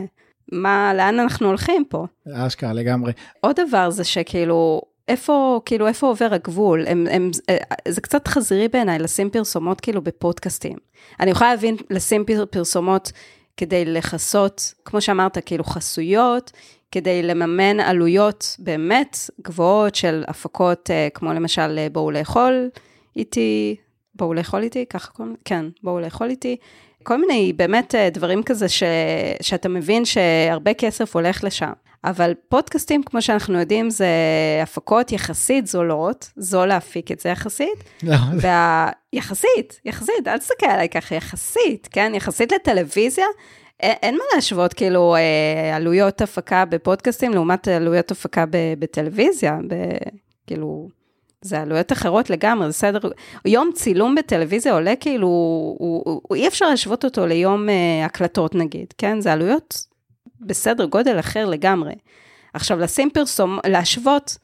מה, 0.51 0.93
לאן 0.93 1.19
אנחנו 1.19 1.47
הולכים 1.47 1.85
פה? 1.89 2.05
אשכרה, 2.33 2.73
לגמרי. 2.73 3.11
עוד 3.39 3.59
דבר 3.67 3.89
זה 3.89 4.03
שכאילו, 4.03 4.81
איפה, 5.07 5.61
כאילו, 5.65 5.87
איפה 5.87 6.07
עובר 6.07 6.29
הגבול? 6.31 6.87
הם, 6.87 7.07
הם, 7.11 7.31
אה, 7.49 7.57
זה 7.87 8.01
קצת 8.01 8.27
חזירי 8.27 8.67
בעיניי 8.67 8.99
לשים 8.99 9.29
פרסומות 9.29 9.81
כאילו 9.81 10.01
בפודקאסטים. 10.01 10.77
אני 11.19 11.31
יכולה 11.31 11.49
להבין 11.49 11.75
לשים 11.89 12.25
פר, 12.25 12.45
פרסומות 12.45 13.11
כדי 13.57 13.85
לכסות, 13.85 14.73
כמו 14.85 15.01
שאמרת, 15.01 15.37
כאילו 15.45 15.63
חסויות, 15.63 16.51
כדי 16.93 17.23
לממן 17.23 17.79
עלויות 17.79 18.55
באמת 18.59 19.17
גבוהות 19.41 19.95
של 19.95 20.23
הפקות, 20.27 20.89
אה, 20.91 21.07
כמו 21.13 21.33
למשל 21.33 21.75
אה, 21.77 21.87
בואו 21.91 22.11
לאכול 22.11 22.69
איתי, 23.15 23.75
בואו 24.15 24.33
לאכול 24.33 24.63
איתי, 24.63 24.85
ככה 24.89 25.11
קוראים? 25.11 25.35
כן, 25.45 25.65
בואו 25.83 25.99
לאכול 25.99 26.29
איתי. 26.29 26.55
כל 27.03 27.17
מיני 27.17 27.53
באמת 27.53 27.95
דברים 28.11 28.43
כזה 28.43 28.69
ש, 28.69 28.83
שאתה 29.41 29.69
מבין 29.69 30.05
שהרבה 30.05 30.73
כסף 30.73 31.15
הולך 31.15 31.43
לשם. 31.43 31.71
אבל 32.03 32.33
פודקאסטים, 32.49 33.03
כמו 33.03 33.21
שאנחנו 33.21 33.59
יודעים, 33.59 33.89
זה 33.89 34.07
הפקות 34.63 35.11
יחסית 35.11 35.67
זולות, 35.67 36.31
זול 36.35 36.67
להפיק 36.67 37.11
את 37.11 37.19
זה 37.19 37.29
יחסית. 37.29 37.83
לא, 38.03 38.15
וה... 38.41 38.89
יחסית, 39.13 39.81
יחסית, 39.85 40.27
אל 40.27 40.37
תסתכל 40.37 40.65
עליי 40.65 40.89
ככה, 40.89 41.15
יחסית, 41.15 41.87
כן? 41.91 42.11
יחסית 42.15 42.51
לטלוויזיה, 42.51 43.25
אין, 43.83 44.15
מה 44.15 44.23
להשוות, 44.35 44.73
כאילו, 44.73 45.15
אה, 45.15 45.75
עלויות 45.75 46.21
הפקה 46.21 46.65
בפודקאסטים 46.65 47.33
לעומת 47.33 47.67
עלויות 47.67 48.11
הפקה 48.11 48.45
ב, 48.45 48.57
בטלוויזיה, 48.79 49.59
ב, 49.67 49.75
כאילו, 50.47 50.87
זה 51.41 51.61
עלויות 51.61 51.91
אחרות 51.91 52.29
לגמרי, 52.29 52.67
זה 52.67 52.73
סדר, 52.73 52.99
יום 53.45 53.71
צילום 53.73 54.15
בטלוויזיה 54.15 54.73
עולה 54.73 54.95
כאילו, 54.99 55.27
הוא, 55.27 56.03
הוא, 56.05 56.21
הוא, 56.27 56.35
אי 56.35 56.47
אפשר 56.47 56.69
להשוות 56.69 57.05
אותו 57.05 57.25
ליום 57.25 57.69
אה, 57.69 58.05
הקלטות 58.05 58.55
נגיד, 58.55 58.93
כן? 58.97 59.21
זה 59.21 59.33
עלויות 59.33 59.85
בסדר 60.41 60.85
גודל 60.85 61.19
אחר 61.19 61.45
לגמרי. 61.45 61.93
עכשיו, 62.53 62.79
לשים 62.79 63.09
פרסום, 63.09 63.59
להשוות 63.67 64.37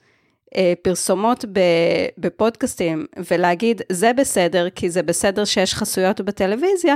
אה, 0.56 0.73
פרסומות 0.82 1.45
בפודקאסטים 2.17 3.06
ולהגיד, 3.32 3.82
זה 3.91 4.13
בסדר, 4.13 4.69
כי 4.69 4.89
זה 4.89 5.04
בסדר 5.04 5.45
שיש 5.45 5.73
חסויות 5.73 6.21
בטלוויזיה, 6.21 6.95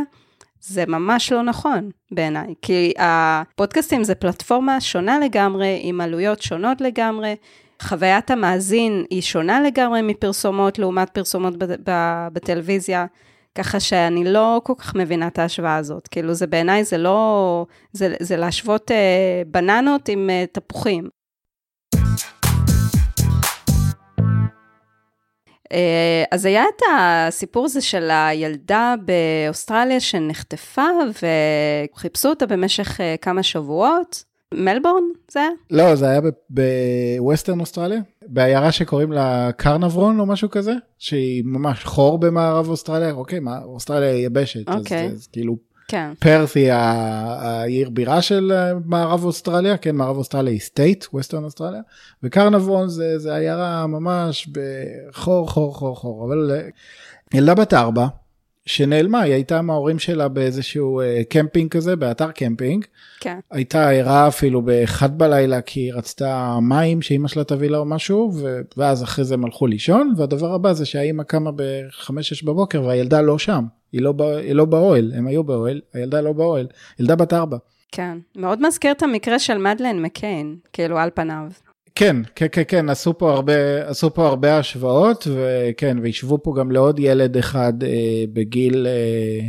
זה 0.65 0.86
ממש 0.88 1.32
לא 1.32 1.41
נכון 1.41 1.89
בעיניי, 2.12 2.54
כי 2.62 2.93
הפודקאסטים 2.97 4.04
זה 4.04 4.15
פלטפורמה 4.15 4.82
שונה 4.82 5.19
לגמרי, 5.19 5.80
עם 5.82 6.02
עלויות 6.02 6.41
שונות 6.41 6.82
לגמרי. 6.82 7.36
חוויית 7.82 8.32
המאזין 8.32 9.06
היא 9.10 9.21
שונה 9.21 9.62
לגמרי 9.62 10.02
מפרסומות 10.02 10.80
לעומת 10.80 11.10
פרסומות 11.10 11.54
בטלוויזיה. 12.34 13.06
ככה 13.58 13.80
שאני 13.80 14.23
לא 14.23 14.62
כל 14.63 14.73
כך 14.78 14.95
מבינה 14.95 15.28
את 15.28 15.39
ההשוואה 15.39 15.76
הזאת. 15.76 16.08
כאילו, 16.08 16.34
זה 16.34 16.47
בעיניי, 16.47 16.84
זה 16.84 16.97
לא... 16.97 17.65
זה, 17.91 18.15
זה 18.19 18.38
להשוות 18.38 18.91
אה, 18.91 19.41
בננות 19.47 20.10
עם 20.10 20.30
אה, 20.30 20.45
תפוחים. 20.52 21.10
אז 26.31 26.45
היה 26.45 26.63
את 26.63 26.81
הסיפור 26.91 27.65
הזה 27.65 27.81
של 27.81 28.09
הילדה 28.12 28.95
באוסטרליה 29.05 29.99
שנחטפה 29.99 30.88
וחיפשו 31.93 32.29
אותה 32.29 32.45
במשך 32.45 33.01
אה, 33.01 33.15
כמה 33.21 33.43
שבועות. 33.43 34.23
מלבורן 34.53 35.03
זה 35.31 35.39
היה? 35.39 35.49
לא, 35.71 35.95
זה 35.95 36.09
היה 36.09 36.21
ב 36.49 36.63
Western 36.63 37.59
Australia, 37.59 38.01
בעיירה 38.27 38.71
שקוראים 38.71 39.12
לה 39.12 39.51
קרנברון 39.57 40.19
או 40.19 40.25
משהו 40.25 40.49
כזה, 40.49 40.73
שהיא 40.99 41.43
ממש 41.45 41.83
חור 41.83 42.19
במערב 42.19 42.69
אוסטרליה, 42.69 43.12
אוקיי, 43.12 43.39
מה, 43.39 43.63
אוסטרליה 43.63 44.23
יבשת, 44.23 44.69
אוקיי. 44.69 45.07
אז, 45.07 45.13
אז 45.13 45.27
כאילו 45.27 45.55
כן. 45.93 46.13
פרס 46.19 46.56
היא 46.56 46.71
העיר 46.71 47.89
בירה 47.89 48.21
של 48.21 48.51
אה, 48.56 48.73
מערב 48.86 49.23
אוסטרליה, 49.23 49.77
כן, 49.77 49.95
מערב 49.95 50.17
אוסטרליה 50.17 50.53
היא 50.53 50.60
state, 50.59 51.05
Western 51.13 51.43
Australia, 51.43 51.81
וקרנברון 52.23 52.89
זה, 52.89 53.19
זה 53.19 53.36
עיירה 53.36 53.88
ממש 53.88 54.47
בחור 54.47 55.49
חור 55.49 55.75
חור 55.75 55.95
חור, 55.95 56.25
אבל 56.25 56.51
אה, 56.51 56.67
ילדה 57.34 57.56
בת 57.56 57.73
ארבע, 57.73 58.08
שנעלמה, 58.65 59.21
היא 59.21 59.34
הייתה 59.34 59.60
עם 59.60 59.69
ההורים 59.69 59.99
שלה 59.99 60.28
באיזשהו 60.28 61.02
uh, 61.02 61.23
קמפינג 61.30 61.71
כזה, 61.71 61.95
באתר 61.95 62.32
קמפינג. 62.32 62.86
כן. 63.19 63.39
הייתה 63.52 63.89
ערה 63.89 64.28
אפילו 64.28 64.62
באחד 64.62 65.17
בלילה 65.17 65.62
כי 65.62 65.80
היא 65.80 65.93
רצתה 65.93 66.60
מים 66.62 67.02
שאימא 67.02 67.28
שלה 67.28 67.43
תביא 67.43 67.69
לה 67.69 67.78
או 67.78 67.86
משהו. 67.86 68.34
ואז 68.78 69.04
אחרי 69.04 69.26
זה 69.26 69.34
הם 69.34 69.45
הלכו 69.45 69.67
לישון, 69.67 70.13
והדבר 70.17 70.54
הבא 70.54 70.73
זה 70.73 70.86
שהאימא 70.86 71.23
קמה 71.23 71.52
ב-5-6 71.52 72.45
בבוקר 72.45 72.84
והילדה 72.84 73.21
לא 73.21 73.38
שם, 73.38 73.63
היא 73.91 74.02
לא, 74.02 74.12
בא... 74.12 74.26
היא 74.26 74.54
לא 74.54 74.65
באוהל, 74.65 75.12
הם 75.15 75.28
היו 75.28 75.43
באוהל, 75.43 75.82
הילדה 75.93 76.21
לא 76.21 76.34
באוהל, 76.34 76.67
ילדה 76.99 77.15
בת 77.15 77.34
ארבע. 77.34 77.58
כן, 77.91 78.17
מאוד 78.36 78.67
מזכיר 78.67 78.91
את 78.91 79.04
המקרה 79.04 79.39
של 79.39 79.58
מדלן 79.58 80.02
מקיין, 80.02 80.56
כאילו 80.73 80.97
על 80.97 81.10
פניו. 81.13 81.45
כן, 81.95 82.15
כן, 82.36 82.47
כן, 82.51 82.62
כן, 82.67 82.89
עשו 82.89 83.17
פה 83.17 83.34
הרבה, 83.34 83.88
עשו 83.89 84.13
פה 84.13 84.27
הרבה 84.27 84.58
השוואות, 84.58 85.27
וכן, 85.27 85.97
והשוו 86.03 86.43
פה 86.43 86.53
גם 86.58 86.71
לעוד 86.71 86.99
ילד 86.99 87.38
אחד 87.38 87.84
אה, 87.84 88.23
בגיל 88.34 88.88
אה, 88.88 89.47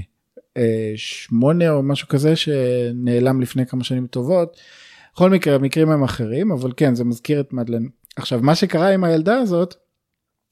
אה, 0.57 0.92
שמונה 0.96 1.70
או 1.70 1.83
משהו 1.83 2.09
כזה, 2.09 2.37
שנעלם 2.37 3.40
לפני 3.40 3.66
כמה 3.66 3.85
שנים 3.85 4.07
טובות. 4.07 4.57
בכל 5.14 5.30
מקרה, 5.30 5.54
המקרים 5.54 5.90
הם 5.90 6.04
אחרים, 6.04 6.52
אבל 6.52 6.72
כן, 6.76 6.94
זה 6.94 7.04
מזכיר 7.04 7.40
את 7.40 7.52
מדלן. 7.52 7.87
עכשיו, 8.16 8.40
מה 8.42 8.54
שקרה 8.54 8.88
עם 8.88 9.04
הילדה 9.04 9.38
הזאת, 9.38 9.74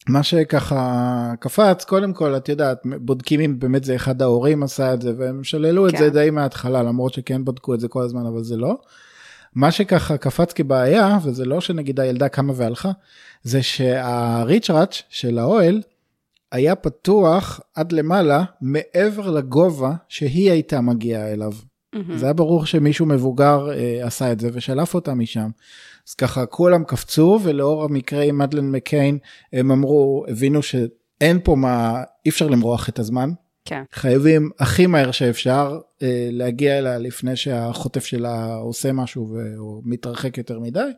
מה 0.09 0.23
שככה 0.23 1.33
קפץ, 1.41 1.85
קודם 1.85 2.13
כל, 2.13 2.37
את 2.37 2.49
יודעת, 2.49 2.79
בודקים 3.01 3.41
אם 3.41 3.59
באמת 3.59 3.85
זה 3.85 3.97
אחד 3.97 4.23
ההורים 4.23 4.63
עשה 4.63 4.95
את 4.95 5.03
זה, 5.03 5.13
והם 5.19 5.45
שללו 5.45 5.89
כן. 5.89 5.95
את 5.95 5.99
זה 5.99 6.11
די 6.11 6.31
מההתחלה, 6.31 6.83
למרות 6.83 7.15
שכן 7.15 7.45
בדקו 7.45 7.75
את 7.75 7.81
זה 7.81 7.89
כל 7.89 8.03
הזמן, 8.03 8.27
אבל 8.27 8.43
זה 8.43 8.57
לא. 8.57 8.77
מה 9.55 9.71
שככה 9.71 10.17
קפץ 10.17 10.53
כבעיה, 10.53 11.19
וזה 11.23 11.45
לא 11.45 11.61
שנגיד 11.61 12.01
הילדה 12.01 12.29
קמה 12.29 12.53
והלכה, 12.57 12.91
זה 13.43 13.63
שהריצ'ראץ' 13.63 15.03
של 15.09 15.39
האוהל 15.39 15.83
היה 16.53 16.75
פתוח 16.75 17.61
עד 17.75 17.93
למעלה 17.93 18.45
מעבר 18.61 19.31
לגובה 19.31 19.93
שהיא 20.09 20.51
הייתה 20.51 20.81
מגיעה 20.81 21.33
אליו. 21.33 21.53
Mm-hmm. 21.53 22.17
זה 22.17 22.27
היה 22.27 22.33
ברור 22.33 22.67
שמישהו 22.67 23.07
מבוגר 23.07 23.73
אה, 23.73 24.07
עשה 24.07 24.33
את 24.33 24.41
זה 24.41 24.51
ושלף 24.53 24.95
אותה 24.95 25.15
משם. 25.15 25.49
אז 26.09 26.15
ככה 26.15 26.47
כולם 26.47 26.85
קפצו 26.85 27.39
ולאור 27.43 27.85
המקרה 27.85 28.23
עם 28.23 28.39
מדלן 28.39 28.71
מקיין 28.71 29.19
הם 29.53 29.71
אמרו 29.71 30.25
הבינו 30.29 30.63
שאין 30.63 31.39
פה 31.45 31.57
מה 31.57 32.03
אי 32.27 32.31
אפשר 32.31 32.47
למרוח 32.47 32.89
את 32.89 32.99
הזמן 32.99 33.31
כן. 33.65 33.83
חייבים 33.93 34.51
הכי 34.59 34.87
מהר 34.87 35.11
שאפשר 35.11 35.79
אה, 36.03 36.29
להגיע 36.31 36.79
אליה 36.79 36.99
לפני 36.99 37.37
שהחוטף 37.37 38.05
שלה 38.05 38.55
עושה 38.55 38.93
משהו 38.93 39.39
או 39.59 39.83
מתרחק 39.85 40.39
יותר 40.39 40.61
מדי. 40.61 40.91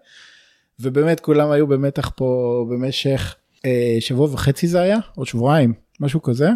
ובאמת 0.80 1.20
כולם 1.20 1.50
היו 1.50 1.66
במתח 1.66 2.10
פה 2.16 2.66
במשך 2.70 3.34
אה, 3.64 3.96
שבוע 4.00 4.28
וחצי 4.32 4.66
זה 4.66 4.80
היה, 4.80 4.98
או 5.18 5.26
שבועיים, 5.26 5.72
משהו 6.00 6.22
כזה. 6.22 6.48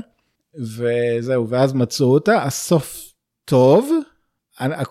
וזהו, 0.55 1.49
ואז 1.49 1.73
מצאו 1.73 2.07
אותה, 2.07 2.43
הסוף 2.43 3.13
טוב. 3.45 3.91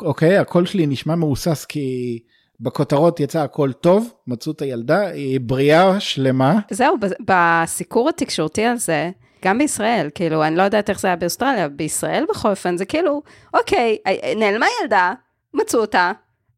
אוקיי, 0.02 0.38
הקול 0.38 0.66
שלי 0.66 0.88
נשמע 0.88 1.16
מהוסס 1.16 1.66
כי 1.66 2.20
בכותרות 2.60 3.20
יצא 3.20 3.40
הכל 3.40 3.72
טוב, 3.74 4.10
מצאו 4.28 4.52
את 4.52 4.62
הילדה, 4.62 5.08
היא 5.08 5.40
בריאה, 5.40 6.00
שלמה. 6.00 6.60
זהו, 6.72 6.98
בסיקור 7.28 8.10
התקשורתי 8.10 8.66
הזה, 8.66 9.10
גם 9.46 9.58
בישראל, 9.58 10.10
כאילו, 10.16 10.44
אני 10.44 10.56
לא 10.56 10.64
יודעת 10.64 10.90
איך 10.90 11.00
זה 11.00 11.08
היה 11.08 11.16
באוסטרליה, 11.16 11.68
בישראל 11.68 12.26
בכל 12.30 12.50
אופן, 12.50 12.78
זה 12.78 12.86
כאילו, 12.86 13.22
אוקיי, 13.54 13.98
נעלמה 14.36 14.66
ילדה, 14.82 15.14
מצאו 15.54 15.80
אותה, 15.80 16.12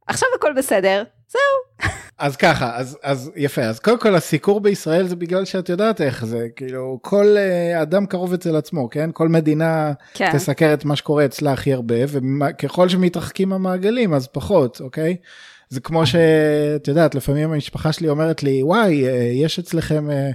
עכשיו 0.07 0.29
הכל 0.35 0.53
בסדר, 0.57 1.03
זהו. 1.29 1.89
אז 2.17 2.35
ככה, 2.35 2.77
אז, 2.77 2.97
אז 3.03 3.31
יפה, 3.35 3.61
אז 3.61 3.79
קודם 3.79 3.99
כל 3.99 4.15
הסיקור 4.15 4.61
בישראל 4.61 5.07
זה 5.07 5.15
בגלל 5.15 5.45
שאת 5.45 5.69
יודעת 5.69 6.01
איך 6.01 6.25
זה, 6.25 6.47
כאילו, 6.55 6.99
כל 7.01 7.35
uh, 7.37 7.81
אדם 7.81 8.05
קרוב 8.05 8.33
אצל 8.33 8.55
עצמו, 8.55 8.89
כן? 8.89 9.09
כל 9.13 9.27
מדינה 9.27 9.93
כן. 10.13 10.31
תסקר 10.33 10.73
את 10.73 10.85
מה 10.85 10.95
שקורה 10.95 11.25
אצלה 11.25 11.51
הכי 11.53 11.73
הרבה, 11.73 11.95
וככל 12.07 12.89
שמתרחקים 12.89 13.53
המעגלים 13.53 14.13
אז 14.13 14.27
פחות, 14.27 14.81
אוקיי? 14.81 15.15
זה 15.69 15.79
כמו 15.79 16.05
שאת 16.05 16.87
יודעת 16.87 17.15
לפעמים 17.15 17.51
המשפחה 17.51 17.93
שלי 17.93 18.09
אומרת 18.09 18.43
לי 18.43 18.63
וואי 18.63 19.07
אה, 19.07 19.31
יש 19.33 19.59
אצלכם 19.59 20.11
אה, 20.11 20.31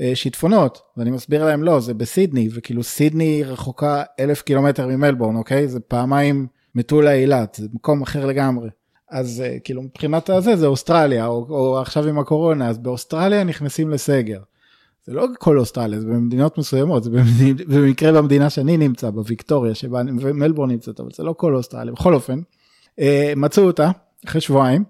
אה, 0.00 0.10
שיטפונות 0.14 0.82
ואני 0.96 1.10
מסביר 1.10 1.44
להם 1.44 1.62
לא 1.62 1.80
זה 1.80 1.94
בסידני 1.94 2.48
וכאילו 2.54 2.82
סידני 2.82 3.42
רחוקה 3.44 4.02
אלף 4.20 4.42
קילומטר 4.42 4.86
ממלבורן 4.86 5.36
אוקיי 5.36 5.68
זה 5.68 5.80
פעמיים 5.80 6.46
מטולה 6.74 7.12
אילת 7.12 7.54
זה 7.60 7.68
מקום 7.72 8.02
אחר 8.02 8.26
לגמרי. 8.26 8.68
אז 9.10 9.42
כאילו 9.64 9.82
מבחינת 9.82 10.30
הזה 10.30 10.56
זה 10.56 10.66
אוסטרליה 10.66 11.26
או, 11.26 11.46
או 11.50 11.78
עכשיו 11.78 12.08
עם 12.08 12.18
הקורונה 12.18 12.68
אז 12.68 12.78
באוסטרליה 12.78 13.44
נכנסים 13.44 13.90
לסגר. 13.90 14.40
זה 15.06 15.12
לא 15.12 15.26
כל 15.38 15.58
אוסטרליה 15.58 16.00
זה 16.00 16.06
במדינות 16.06 16.58
מסוימות 16.58 17.04
זה 17.04 17.10
במקרה 17.68 18.12
במדינה 18.12 18.50
שאני 18.50 18.76
נמצא 18.76 19.10
בוויקטוריה 19.10 19.74
שבה 19.74 20.02
מלבורן 20.34 20.70
נמצאת 20.70 21.00
אבל 21.00 21.08
זה 21.14 21.22
לא 21.22 21.34
כל 21.36 21.56
אוסטרליה 21.56 21.92
בכל 21.92 22.14
אופן. 22.14 22.40
מצאו 23.36 23.64
אותה 23.64 23.90
אחרי 24.26 24.40
שבועיים, 24.40 24.84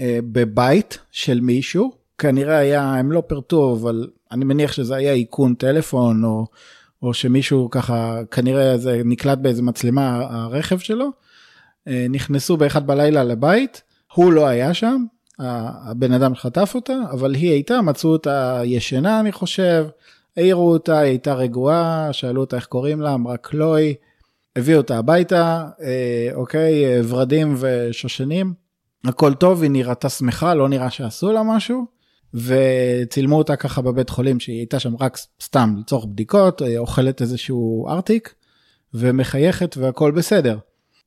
אה, 0.00 0.18
בבית 0.22 0.98
של 1.10 1.40
מישהו, 1.40 1.92
כנראה 2.18 2.56
היה, 2.56 2.94
הם 2.94 3.12
לא 3.12 3.22
פירטו, 3.26 3.76
אבל 3.80 4.06
אני 4.30 4.44
מניח 4.44 4.72
שזה 4.72 4.96
היה 4.96 5.12
איכון 5.12 5.54
טלפון, 5.54 6.24
או, 6.24 6.46
או 7.02 7.14
שמישהו 7.14 7.70
ככה, 7.70 8.20
כנראה 8.30 8.78
זה 8.78 9.02
נקלט 9.04 9.38
באיזה 9.38 9.62
מצלמה 9.62 10.26
הרכב 10.30 10.78
שלו, 10.78 11.10
אה, 11.88 12.06
נכנסו 12.10 12.56
באחד 12.56 12.86
בלילה 12.86 13.24
לבית, 13.24 13.82
הוא 14.12 14.32
לא 14.32 14.46
היה 14.46 14.74
שם, 14.74 15.04
הבן 15.38 16.12
אדם 16.12 16.34
שחטף 16.34 16.72
אותה, 16.74 16.96
אבל 17.10 17.34
היא 17.34 17.50
הייתה, 17.50 17.82
מצאו 17.82 18.10
אותה 18.10 18.60
ישנה, 18.64 19.20
אני 19.20 19.32
חושב, 19.32 19.86
העירו 20.36 20.72
אותה, 20.72 20.98
היא 20.98 21.10
הייתה 21.10 21.34
רגועה, 21.34 22.08
שאלו 22.12 22.40
אותה 22.40 22.56
איך 22.56 22.66
קוראים 22.66 23.00
לה, 23.00 23.14
אמרה 23.14 23.36
קלוי, 23.36 23.94
הביאו 24.56 24.78
אותה 24.78 24.98
הביתה, 24.98 25.68
אה, 25.82 26.28
אוקיי, 26.34 27.02
ורדים 27.08 27.54
ושושנים, 27.58 28.61
הכל 29.04 29.34
טוב, 29.34 29.62
היא 29.62 29.70
נראתה 29.70 30.08
שמחה, 30.08 30.54
לא 30.54 30.68
נראה 30.68 30.90
שעשו 30.90 31.32
לה 31.32 31.42
משהו, 31.42 31.86
וצילמו 32.34 33.38
אותה 33.38 33.56
ככה 33.56 33.82
בבית 33.82 34.10
חולים, 34.10 34.40
שהיא 34.40 34.56
הייתה 34.56 34.78
שם 34.78 34.96
רק 35.00 35.18
סתם 35.42 35.74
לצורך 35.78 36.04
בדיקות, 36.04 36.62
אה, 36.62 36.78
אוכלת 36.78 37.22
איזשהו 37.22 37.88
ארטיק, 37.88 38.34
ומחייכת 38.94 39.76
והכל 39.76 40.10
בסדר. 40.10 40.58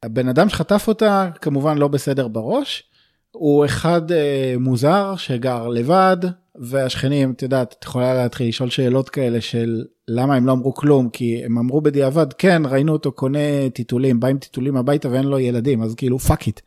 הבן 0.03 0.27
אדם 0.27 0.49
שחטף 0.49 0.86
אותה, 0.88 1.29
כמובן 1.41 1.77
לא 1.77 1.88
בסדר 1.88 2.27
בראש, 2.27 2.84
הוא 3.31 3.65
אחד 3.65 4.12
אה, 4.12 4.55
מוזר 4.60 5.15
שגר 5.15 5.67
לבד, 5.67 6.17
והשכנים, 6.55 7.31
את 7.31 7.41
יודעת, 7.41 7.75
את 7.79 7.84
יכולה 7.84 8.13
להתחיל 8.13 8.47
לשאול 8.47 8.69
שאלות 8.69 9.10
כאלה 9.10 9.41
של 9.41 9.84
למה 10.08 10.36
הם 10.36 10.45
לא 10.45 10.51
אמרו 10.51 10.73
כלום, 10.73 11.10
כי 11.10 11.45
הם 11.45 11.58
אמרו 11.58 11.81
בדיעבד, 11.81 12.34
כן, 12.34 12.62
ראינו 12.65 12.93
אותו 12.93 13.12
קונה 13.12 13.69
טיטולים, 13.73 14.19
בא 14.19 14.27
עם 14.27 14.38
טיטולים 14.38 14.77
הביתה 14.77 15.10
ואין 15.10 15.25
לו 15.25 15.39
ילדים, 15.39 15.81
אז 15.81 15.95
כאילו 15.95 16.19
fuck 16.19 16.47
it. 16.47 16.60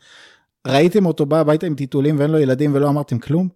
ראיתם 0.67 1.07
אותו 1.07 1.27
בא 1.27 1.41
הביתה 1.41 1.67
עם 1.67 1.75
טיטולים 1.75 2.19
ואין 2.19 2.31
לו 2.31 2.39
ילדים 2.39 2.75
ולא 2.75 2.89
אמרתם 2.89 3.19
כלום? 3.19 3.49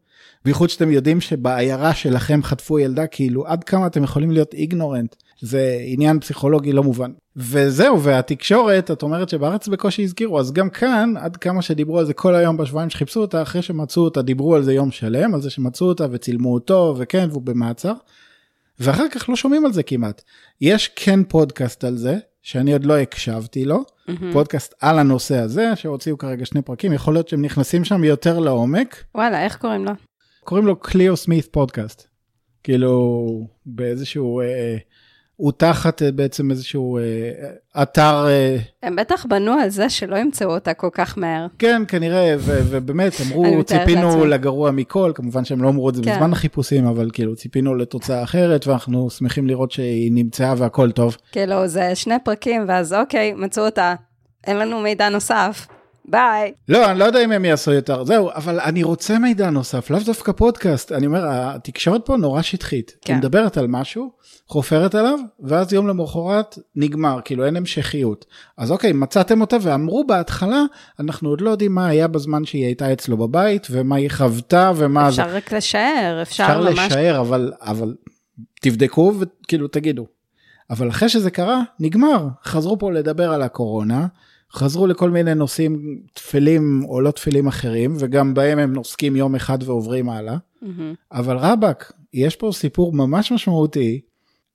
בייחוד 0.45 0.71
שאתם 0.71 0.91
יודעים 0.91 1.21
שבעיירה 1.21 1.95
שלכם 1.95 2.43
חטפו 2.43 2.79
ילדה, 2.79 3.07
כאילו 3.07 3.47
עד 3.47 3.65
כמה 3.65 3.87
אתם 3.87 4.05
יכולים 4.05 4.31
להיות 4.31 4.55
איגנורנט. 4.55 5.17
זה 5.41 5.77
עניין 5.87 6.21
פסיכולוגי 6.21 6.73
לא 6.73 6.83
מובן. 6.83 7.11
וזהו, 7.37 8.03
והתקשורת, 8.03 8.91
את 8.91 9.03
אומרת 9.03 9.29
שבארץ 9.29 9.69
בקושי 9.69 10.03
הזכירו, 10.03 10.41
אז 10.41 10.53
גם 10.53 10.71
כאן, 10.71 11.15
עד 11.17 11.37
כמה 11.37 11.63
שדיברו 11.63 11.99
על 11.99 12.07
זה 12.07 12.15
כל 12.15 12.35
היום 12.35 12.57
בשבועיים 12.57 12.91
שחיפשו 12.91 13.21
אותה, 13.21 13.43
אחרי 13.43 13.63
שמצאו 13.63 14.03
אותה, 14.03 14.23
דיברו 14.23 14.55
על 14.55 14.63
זה 14.63 14.73
יום 14.73 14.91
שלם, 14.91 15.35
על 15.35 15.43
זה 15.43 15.51
שמצאו 15.51 15.87
אותה 15.87 16.07
וצילמו 16.11 16.55
אותו, 16.55 16.95
וכן, 16.99 17.29
והוא 17.31 17.43
במעצר. 17.43 17.93
ואחר 18.81 19.09
כך 19.09 19.29
לא 19.29 19.37
שומעים 19.37 19.65
על 19.65 19.73
זה 19.73 19.83
כמעט. 19.83 20.23
יש 20.61 20.89
כן 20.97 21.25
פודקאסט 21.25 21.85
על 21.85 21.97
זה, 21.97 22.19
שאני 22.43 22.73
עוד 22.73 22.85
לא 22.85 22.99
הקשבתי 22.99 23.65
לו, 23.65 23.79
mm-hmm. 23.79 24.13
פודקאסט 24.33 24.75
על 24.81 24.99
הנושא 24.99 25.39
הזה, 25.39 25.77
שהוציאו 25.77 26.19
כרגע 26.19 26.47
שני 26.47 26.63
פרקים, 26.63 26.93
יכול 26.93 27.15
להיות 27.15 27.29
שהם 27.29 27.43
נכנסים 27.43 27.85
שם 27.85 28.05
יותר 28.05 28.39
לעומק. 28.39 29.05
וואלה, 29.15 29.45
איך 29.45 29.57
קוראים 29.57 29.85
לו? 29.85 29.93
קוראים 30.45 30.67
לו 30.67 30.77
קליו 30.77 31.17
סמית 31.17 31.49
פודקאסט. 31.51 32.07
כאילו, 32.63 33.47
באיזשהו... 33.67 34.41
אה, 34.41 34.77
הוא 35.43 35.53
תחת 35.57 36.03
אה, 36.03 36.13
בעצם 36.13 36.51
איזשהו 36.51 36.99
אה, 36.99 37.03
אתר... 37.83 38.27
אה, 38.29 38.57
הם 38.83 38.97
בטח 38.97 39.27
בנו 39.27 39.53
על 39.53 39.69
זה 39.69 39.91
שלא 39.91 40.17
ימצאו 40.17 40.55
אותה 40.55 40.75
כל 40.75 40.89
כך 40.93 41.19
מהר. 41.19 41.47
כן, 41.59 41.83
כנראה, 41.89 42.35
ו- 42.39 42.61
ובאמת, 42.71 43.13
אמרו, 43.27 43.65
ציפינו 43.65 44.09
לעצמי. 44.09 44.27
לגרוע 44.27 44.71
מכל, 44.71 45.13
כמובן 45.15 45.45
שהם 45.45 45.63
לא 45.63 45.69
אמרו 45.69 45.89
את 45.89 45.95
זה 45.95 46.03
כן. 46.03 46.15
בזמן 46.15 46.33
החיפושים, 46.33 46.87
אבל 46.87 47.11
כאילו, 47.13 47.37
ציפינו 47.37 47.75
לתוצאה 47.75 48.23
אחרת, 48.23 48.67
ואנחנו 48.67 49.11
שמחים 49.11 49.47
לראות 49.47 49.71
שהיא 49.71 50.13
נמצאה 50.13 50.55
והכל 50.57 50.91
טוב. 50.91 51.17
כאילו, 51.33 51.67
זה 51.67 51.95
שני 51.95 52.15
פרקים, 52.25 52.65
ואז 52.69 52.95
אוקיי, 52.95 53.33
מצאו 53.37 53.65
אותה, 53.65 53.95
אין 54.47 54.59
לנו 54.59 54.81
מידע 54.81 55.09
נוסף. 55.09 55.67
ביי. 56.05 56.53
לא, 56.69 56.91
אני 56.91 56.99
לא 56.99 57.05
יודע 57.05 57.25
אם 57.25 57.33
הם 57.33 57.45
יעשו 57.45 57.73
יותר, 57.73 58.05
זהו, 58.05 58.31
אבל 58.35 58.61
אני 58.61 58.83
רוצה 58.83 59.19
מידע 59.19 59.51
נוסף, 59.51 59.91
לאו 59.91 60.01
דווקא 60.07 60.33
פודקאסט. 60.33 60.93
אני 60.93 61.07
אומר, 61.07 61.23
התקשורת 61.29 62.07
פה 62.07 62.17
נורא 62.17 62.43
שטחית. 62.43 62.97
כן. 63.01 63.13
היא 63.13 63.19
מדברת 63.19 63.57
על 63.57 63.67
משהו, 63.67 64.11
חופרת 64.49 64.95
עליו, 64.95 65.19
ואז 65.41 65.73
יום 65.73 65.89
למחרת 65.89 66.59
נגמר, 66.77 67.19
כאילו 67.25 67.47
אין 67.47 67.57
המשכיות. 67.57 68.25
אז 68.59 68.71
אוקיי, 68.71 68.93
מצאתם 68.93 69.41
אותה 69.41 69.57
ואמרו 69.61 70.07
בהתחלה, 70.07 70.63
אנחנו 71.01 71.29
עוד 71.29 71.41
לא 71.41 71.51
יודעים 71.51 71.75
מה 71.75 71.87
היה 71.87 72.09
בזמן 72.09 72.45
שהיא 72.45 72.65
הייתה 72.65 72.93
אצלו 72.93 73.17
בבית, 73.17 73.67
ומה 73.71 73.97
היא 73.97 74.11
חוותה, 74.11 74.73
ומה 74.77 75.09
אפשר 75.09 75.17
זה. 75.17 75.23
אפשר 75.23 75.37
רק 75.37 75.53
לשער, 75.53 76.23
אפשר, 76.23 76.45
אפשר 76.45 76.61
ממש... 76.61 76.79
אפשר 76.79 76.87
לשער, 76.87 77.21
אבל, 77.21 77.53
אבל 77.61 77.95
תבדקו 78.61 79.15
וכאילו 79.19 79.69
תגידו. 79.69 80.07
אבל 80.71 80.89
אחרי 80.89 81.09
שזה 81.09 81.31
קרה, 81.31 81.63
נגמר. 81.81 82.29
חזרו 82.45 82.79
פה 82.79 82.93
לדבר 82.93 83.33
על 83.33 83.43
הקורונה. 83.43 84.07
חזרו 84.55 84.87
לכל 84.87 85.11
מיני 85.11 85.35
נושאים 85.35 86.03
תפלים 86.13 86.85
או 86.89 87.01
לא 87.01 87.11
תפלים 87.11 87.47
אחרים, 87.47 87.95
וגם 87.99 88.35
בהם 88.35 88.59
הם 88.59 88.73
נוסקים 88.73 89.17
יום 89.17 89.35
אחד 89.35 89.59
ועוברים 89.63 90.11
הלאה. 90.11 90.37
Mm-hmm. 90.37 90.67
אבל 91.13 91.37
רבאק, 91.37 91.93
יש 92.15 92.37
פה 92.37 92.51
סיפור 92.53 92.93
ממש 92.93 93.33
משמעותי. 93.33 94.01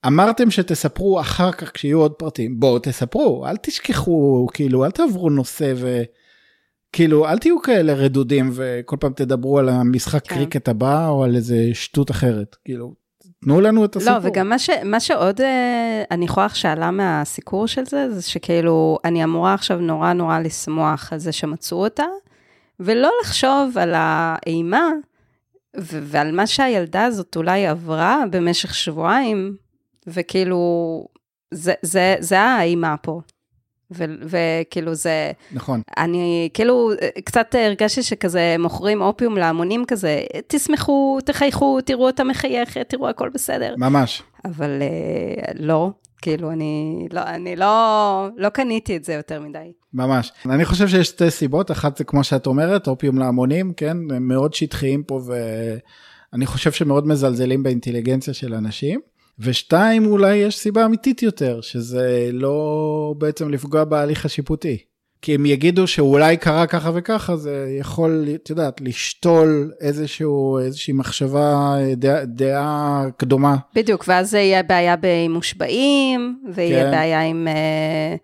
אמרתם 0.06 0.50
שתספרו 0.50 1.20
אחר 1.20 1.52
כך 1.52 1.72
כשיהיו 1.72 2.00
עוד 2.00 2.12
פרטים, 2.12 2.60
בואו 2.60 2.78
תספרו, 2.78 3.46
אל 3.46 3.56
תשכחו, 3.56 4.46
כאילו, 4.52 4.84
אל 4.84 4.90
תעברו 4.90 5.30
נושא 5.30 5.72
ו... 5.76 6.02
כאילו, 6.92 7.28
אל 7.28 7.38
תהיו 7.38 7.62
כאלה 7.62 7.94
רדודים 7.94 8.50
וכל 8.52 8.96
פעם 9.00 9.12
תדברו 9.12 9.58
על 9.58 9.68
המשחק 9.68 10.26
כן. 10.26 10.34
קריקט 10.34 10.68
הבא 10.68 11.08
או 11.08 11.24
על 11.24 11.36
איזה 11.36 11.70
שטות 11.72 12.10
אחרת. 12.10 12.56
כאילו, 12.64 12.94
תנו 13.44 13.60
לנו 13.60 13.84
את 13.84 13.96
הסיפור. 13.96 14.14
לא, 14.14 14.20
וגם 14.22 14.48
מה, 14.48 14.58
ש, 14.58 14.70
מה 14.84 15.00
שעוד 15.00 15.40
אה, 15.40 16.02
אני 16.10 16.24
יכולה 16.24 16.48
שאלה 16.48 16.90
מהסיקור 16.90 17.66
של 17.66 17.84
זה, 17.86 18.10
זה 18.10 18.22
שכאילו, 18.22 18.98
אני 19.04 19.24
אמורה 19.24 19.54
עכשיו 19.54 19.78
נורא 19.78 20.12
נורא 20.12 20.38
לשמוח 20.38 21.12
על 21.12 21.18
זה 21.18 21.32
שמצאו 21.32 21.84
אותה, 21.84 22.04
ולא 22.80 23.10
לחשוב 23.22 23.78
על 23.78 23.94
האימה 23.96 24.88
ו- 25.76 26.02
ועל 26.02 26.32
מה 26.32 26.46
שהילדה 26.46 27.04
הזאת 27.04 27.36
אולי 27.36 27.66
עברה 27.66 28.22
במשך 28.30 28.74
שבועיים, 28.74 29.56
וכאילו, 30.06 30.58
זה, 31.54 31.72
זה, 31.82 32.16
זה 32.20 32.40
האימה 32.40 32.96
פה. 32.96 33.20
וכאילו 33.90 34.94
זה... 34.94 35.32
נכון. 35.52 35.80
אני 35.96 36.48
כאילו 36.54 36.90
קצת 37.24 37.54
הרגשתי 37.58 38.02
שכזה 38.02 38.56
מוכרים 38.58 39.02
אופיום 39.02 39.36
להמונים 39.36 39.84
כזה, 39.84 40.20
תשמחו, 40.46 41.18
תחייכו, 41.24 41.80
תראו 41.80 42.06
אותה 42.06 42.24
מחייכת, 42.24 42.88
תראו 42.88 43.08
הכל 43.08 43.28
בסדר. 43.34 43.74
ממש. 43.78 44.22
אבל 44.44 44.70
uh, 44.80 45.50
לא, 45.58 45.90
כאילו 46.22 46.50
אני 46.50 47.06
לא, 47.12 47.20
אני 47.20 47.56
לא, 47.56 48.28
לא 48.36 48.48
קניתי 48.48 48.96
את 48.96 49.04
זה 49.04 49.14
יותר 49.14 49.40
מדי. 49.40 49.72
ממש. 49.94 50.32
אני 50.46 50.64
חושב 50.64 50.88
שיש 50.88 51.06
שתי 51.06 51.30
סיבות, 51.30 51.70
אחת 51.70 51.96
זה 51.96 52.04
כמו 52.04 52.24
שאת 52.24 52.46
אומרת, 52.46 52.88
אופיום 52.88 53.18
להמונים, 53.18 53.72
כן, 53.72 53.96
הם 54.14 54.28
מאוד 54.28 54.54
שטחיים 54.54 55.02
פה 55.02 55.20
ואני 56.32 56.46
חושב 56.46 56.72
שמאוד 56.72 57.06
מזלזלים 57.06 57.62
באינטליגנציה 57.62 58.34
של 58.34 58.54
אנשים. 58.54 59.00
ושתיים, 59.40 60.06
אולי 60.06 60.36
יש 60.36 60.58
סיבה 60.58 60.84
אמיתית 60.84 61.22
יותר, 61.22 61.60
שזה 61.60 62.30
לא 62.32 63.14
בעצם 63.18 63.50
לפגוע 63.50 63.84
בהליך 63.84 64.24
השיפוטי. 64.24 64.78
כי 65.22 65.34
הם 65.34 65.46
יגידו 65.46 65.86
שאולי 65.86 66.36
קרה 66.36 66.66
ככה 66.66 66.90
וככה, 66.94 67.36
זה 67.36 67.76
יכול, 67.80 68.28
את 68.34 68.50
יודעת, 68.50 68.80
לשתול 68.80 69.72
איזשהו, 69.80 70.58
איזושהי 70.58 70.92
מחשבה, 70.94 71.76
דעה, 71.96 72.24
דעה 72.24 73.04
קדומה. 73.16 73.56
בדיוק, 73.74 74.04
ואז 74.08 74.30
זה 74.30 74.38
יהיה 74.38 74.62
בעיה 74.62 74.96
עם 75.24 75.32
מושבעים, 75.32 76.38
ויהיה 76.54 76.84
כן. 76.84 76.90
בעיה 76.90 77.22
עם, 77.22 77.48
אה, 77.48 78.16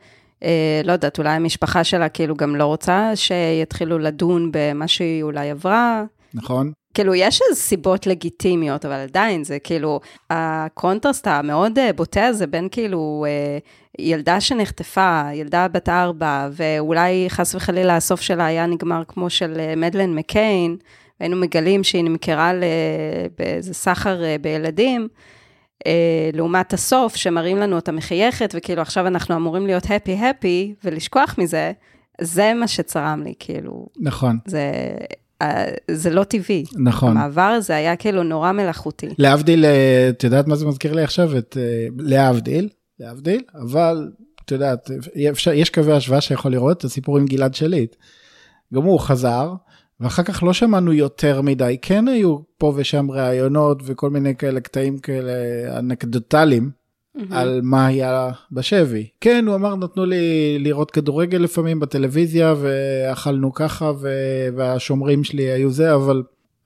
אה, 0.44 0.80
לא 0.84 0.92
יודעת, 0.92 1.18
אולי 1.18 1.30
המשפחה 1.30 1.84
שלה 1.84 2.08
כאילו 2.08 2.34
גם 2.36 2.56
לא 2.56 2.64
רוצה 2.64 3.10
שיתחילו 3.14 3.98
לדון 3.98 4.50
במה 4.52 4.88
שהיא 4.88 5.22
אולי 5.22 5.50
עברה. 5.50 6.04
נכון. 6.34 6.72
כאילו, 6.94 7.14
יש 7.14 7.40
איזה 7.42 7.60
סיבות 7.60 8.06
לגיטימיות, 8.06 8.84
אבל 8.84 8.94
עדיין 8.94 9.44
זה 9.44 9.58
כאילו, 9.58 10.00
הקונטרסט 10.30 11.26
המאוד 11.26 11.78
אה, 11.78 11.92
בוטה 11.92 12.26
הזה 12.26 12.46
בין 12.46 12.68
כאילו 12.70 13.24
אה, 13.28 13.58
ילדה 13.98 14.40
שנחטפה, 14.40 15.22
ילדה 15.34 15.68
בת 15.68 15.88
ארבע, 15.88 16.48
ואולי 16.52 17.26
חס 17.28 17.54
וחלילה 17.54 17.96
הסוף 17.96 18.20
שלה 18.20 18.46
היה 18.46 18.66
נגמר 18.66 19.02
כמו 19.08 19.30
של 19.30 19.56
אה, 19.60 19.76
מדלן 19.76 20.14
מקיין, 20.14 20.76
והיינו 21.20 21.36
מגלים 21.36 21.84
שהיא 21.84 22.04
נמכרה 22.04 22.52
באיזה 23.38 23.74
סחר 23.74 24.20
בילדים. 24.40 25.08
לעומת 26.32 26.72
הסוף, 26.72 27.16
שמראים 27.16 27.56
לנו 27.56 27.76
אותה 27.76 27.92
מחייכת, 27.92 28.54
וכאילו 28.56 28.82
עכשיו 28.82 29.06
אנחנו 29.06 29.36
אמורים 29.36 29.66
להיות 29.66 29.90
הפי 29.90 30.18
הפי 30.18 30.74
ולשכוח 30.84 31.34
מזה, 31.38 31.72
זה 32.20 32.54
מה 32.54 32.68
שצרם 32.68 33.22
לי, 33.24 33.34
כאילו. 33.38 33.86
נכון. 34.00 34.38
זה 34.46 34.70
זה 35.90 36.10
לא 36.10 36.24
טבעי. 36.24 36.64
נכון. 36.76 37.10
המעבר 37.10 37.40
הזה 37.40 37.76
היה 37.76 37.96
כאילו 37.96 38.22
נורא 38.22 38.52
מלאכותי. 38.52 39.08
להבדיל, 39.18 39.64
אה, 39.64 40.08
את 40.08 40.24
יודעת 40.24 40.46
מה 40.46 40.56
זה 40.56 40.66
מזכיר 40.66 40.92
לי 40.92 41.02
עכשיו? 41.02 41.38
את 41.38 41.56
אה, 41.60 41.86
להבדיל, 41.98 42.68
להבדיל, 43.00 43.42
אבל 43.54 44.08
את 44.44 44.52
יודעת, 44.52 44.90
יש 45.54 45.70
קווי 45.70 45.92
השוואה 45.92 46.20
שיכול 46.20 46.52
לראות 46.52 46.78
את 46.78 46.84
הסיפור 46.84 47.18
עם 47.18 47.26
גלעד 47.26 47.54
שליט. 47.54 47.96
גם 48.74 48.82
הוא 48.82 49.00
חזר, 49.00 49.52
ואחר 50.00 50.22
כך 50.22 50.42
לא 50.42 50.52
שמענו 50.52 50.92
יותר 50.92 51.40
מדי, 51.40 51.76
כן 51.82 52.08
היו 52.08 52.38
פה 52.58 52.72
ושם 52.76 53.10
ראיונות 53.10 53.82
וכל 53.84 54.10
מיני 54.10 54.36
כאלה 54.36 54.60
קטעים 54.60 54.98
כאלה 54.98 55.32
אנקדוטליים, 55.78 56.70
mm-hmm. 57.16 57.20
על 57.30 57.60
מה 57.62 57.86
היה 57.86 58.30
בשבי. 58.52 59.08
כן, 59.20 59.44
הוא 59.46 59.54
אמר, 59.54 59.76
נתנו 59.76 60.04
לי 60.04 60.56
לראות 60.58 60.90
כדורגל 60.90 61.38
לפעמים 61.38 61.80
בטלוויזיה, 61.80 62.54
ואכלנו 62.60 63.52
ככה, 63.52 63.92
ו... 64.00 64.08
והשומרים 64.56 65.24
שלי 65.24 65.42
היו 65.42 65.70
זה, 65.70 65.94
אבל 65.94 66.22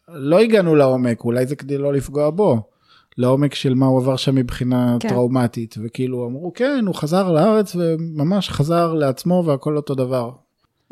לא 0.09 0.41
הגענו 0.41 0.75
לעומק, 0.75 1.25
אולי 1.25 1.47
זה 1.47 1.57
כדי 1.57 1.79
לא 1.79 1.93
לפגוע 1.93 2.31
בו. 2.31 2.63
לעומק 3.19 3.55
של 3.55 3.75
מה 3.75 3.87
הוא 3.87 4.01
עבר 4.01 4.17
שם 4.17 4.35
מבחינה 4.35 4.97
כן. 5.01 5.09
טראומטית, 5.09 5.75
וכאילו 5.83 6.27
אמרו, 6.27 6.53
כן, 6.55 6.85
הוא 6.87 6.95
חזר 6.95 7.33
לארץ 7.33 7.77
וממש 7.77 8.51
חזר 8.51 8.95
לעצמו 8.95 9.43
והכל 9.47 9.77
אותו 9.77 9.95
דבר. 9.95 10.31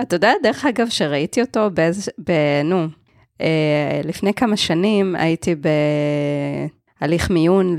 אתה 0.01 0.17
יודע, 0.17 0.33
דרך 0.43 0.65
אגב, 0.65 0.89
שראיתי 0.89 1.41
אותו 1.41 1.71
באיזה, 1.75 2.11
ב... 2.27 2.33
נו, 2.65 2.87
אה, 3.41 4.01
לפני 4.05 4.35
כמה 4.35 4.57
שנים 4.57 5.17
הייתי 5.17 5.55
בהליך 7.01 7.31
מיון 7.31 7.77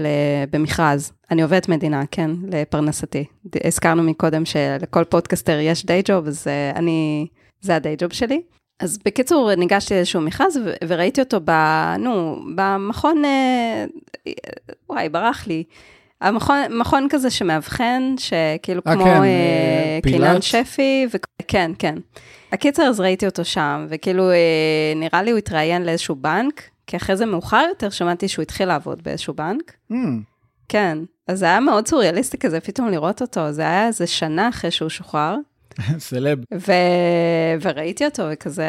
במכרז. 0.52 1.12
אני 1.32 1.42
עובדת 1.42 1.70
מדינה, 1.70 2.04
כן, 2.12 2.32
לפרנסתי. 2.52 3.26
הזכרנו 3.64 4.04
מקודם 4.04 4.46
שלכל 4.46 5.04
פודקאסטר 5.04 5.60
יש 5.60 5.86
day 5.86 6.02
job, 6.06 6.28
אז 6.28 6.48
אה, 6.48 6.72
אני, 6.76 7.28
זה 7.62 7.76
ה 7.76 7.81
day 7.81 7.96
job 8.00 8.14
שלי. 8.14 8.42
אז 8.80 9.00
בקיצור, 9.06 9.56
ניגשתי 9.56 9.94
לאיזשהו 9.94 10.22
מכרז 10.22 10.58
ו- 10.66 10.74
וראיתי 10.88 11.22
אותו 11.22 11.38
ב... 11.46 11.52
נו, 12.00 12.40
במכון, 12.56 13.26
אה, 13.26 13.86
וואי, 14.90 15.10
ברח 15.10 15.48
לי. 15.48 15.64
המכון 16.22 16.58
מכון 16.70 17.08
כזה 17.10 17.30
שמאבחן, 17.30 18.16
שכאילו 18.18 18.82
אה, 18.88 18.94
כמו 18.94 19.04
כן, 19.04 19.24
אה, 19.24 20.00
קינן? 20.04 20.42
שפי, 20.42 21.08
ו... 21.14 21.18
כן, 21.48 21.72
כן. 21.80 21.96
הקיצר, 22.52 22.84
אז 22.84 23.00
ראיתי 23.00 23.26
אותו 23.26 23.46
שם, 23.46 23.86
וכאילו, 23.90 24.32
אה, 24.32 24.94
נראה 24.96 25.24
לי 25.24 25.32
הוא 25.32 25.38
התראיין 25.38 25.86
לאיזשהו 25.86 26.16
בנק, 26.16 26.62
כי 26.88 26.98
אחרי 26.98 27.18
זה 27.18 27.26
מאוחר 27.26 27.66
יותר 27.70 27.90
שמעתי 27.90 28.28
שהוא 28.28 28.44
התחיל 28.44 28.68
לעבוד 28.68 29.04
באיזשהו 29.04 29.34
בנק. 29.34 29.74
Hmm, 29.92 29.96
כן, 30.70 30.98
אז 31.28 31.40
זה 31.40 31.46
היה 31.46 31.60
מאוד 31.60 31.88
סוריאליסטי 31.88 32.38
כזה, 32.38 32.60
פתאום 32.60 32.90
לראות 32.90 33.22
אותו, 33.22 33.52
זה 33.52 33.62
היה 33.62 33.88
איזה 33.88 34.08
שנה 34.08 34.50
אחרי 34.50 34.72
שהוא 34.72 34.90
שוחרר, 34.90 35.36
סלב. 36.00 36.40
ו... 36.54 36.72
וראיתי 37.62 38.06
אותו 38.06 38.24
וכזה... 38.32 38.66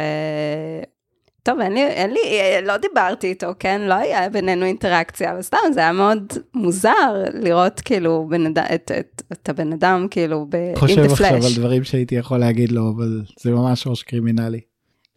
טוב, 1.43 1.61
אין 1.61 1.73
לי, 1.73 1.87
אין 1.87 2.11
לי, 2.11 2.21
לא 2.67 2.77
דיברתי 2.77 3.27
איתו, 3.27 3.47
כן? 3.59 3.81
לא 3.81 3.95
היה 3.95 4.29
בינינו 4.29 4.65
אינטראקציה, 4.65 5.33
אבל 5.33 5.43
סתם, 5.43 5.59
זה 5.75 5.81
היה 5.81 5.93
מאוד 5.93 6.33
מוזר 6.55 7.25
לראות 7.35 7.81
כאילו 7.81 8.27
בן 8.31 8.47
אדם, 8.47 8.65
את, 8.75 8.93
את, 8.99 9.23
את 9.33 9.49
הבן 9.49 9.73
אדם 9.73 10.07
כאילו 10.11 10.47
ב... 10.49 10.57
חושב 10.77 11.05
עכשיו. 11.05 11.35
על 11.35 11.53
דברים 11.57 11.85
שהייתי 11.85 12.15
יכול 12.15 12.39
להגיד 12.39 12.73
לו, 12.73 12.93
אבל 12.97 13.23
זה 13.41 13.51
ממש 13.51 13.87
ראש 13.87 14.03
קרימינלי. 14.03 14.61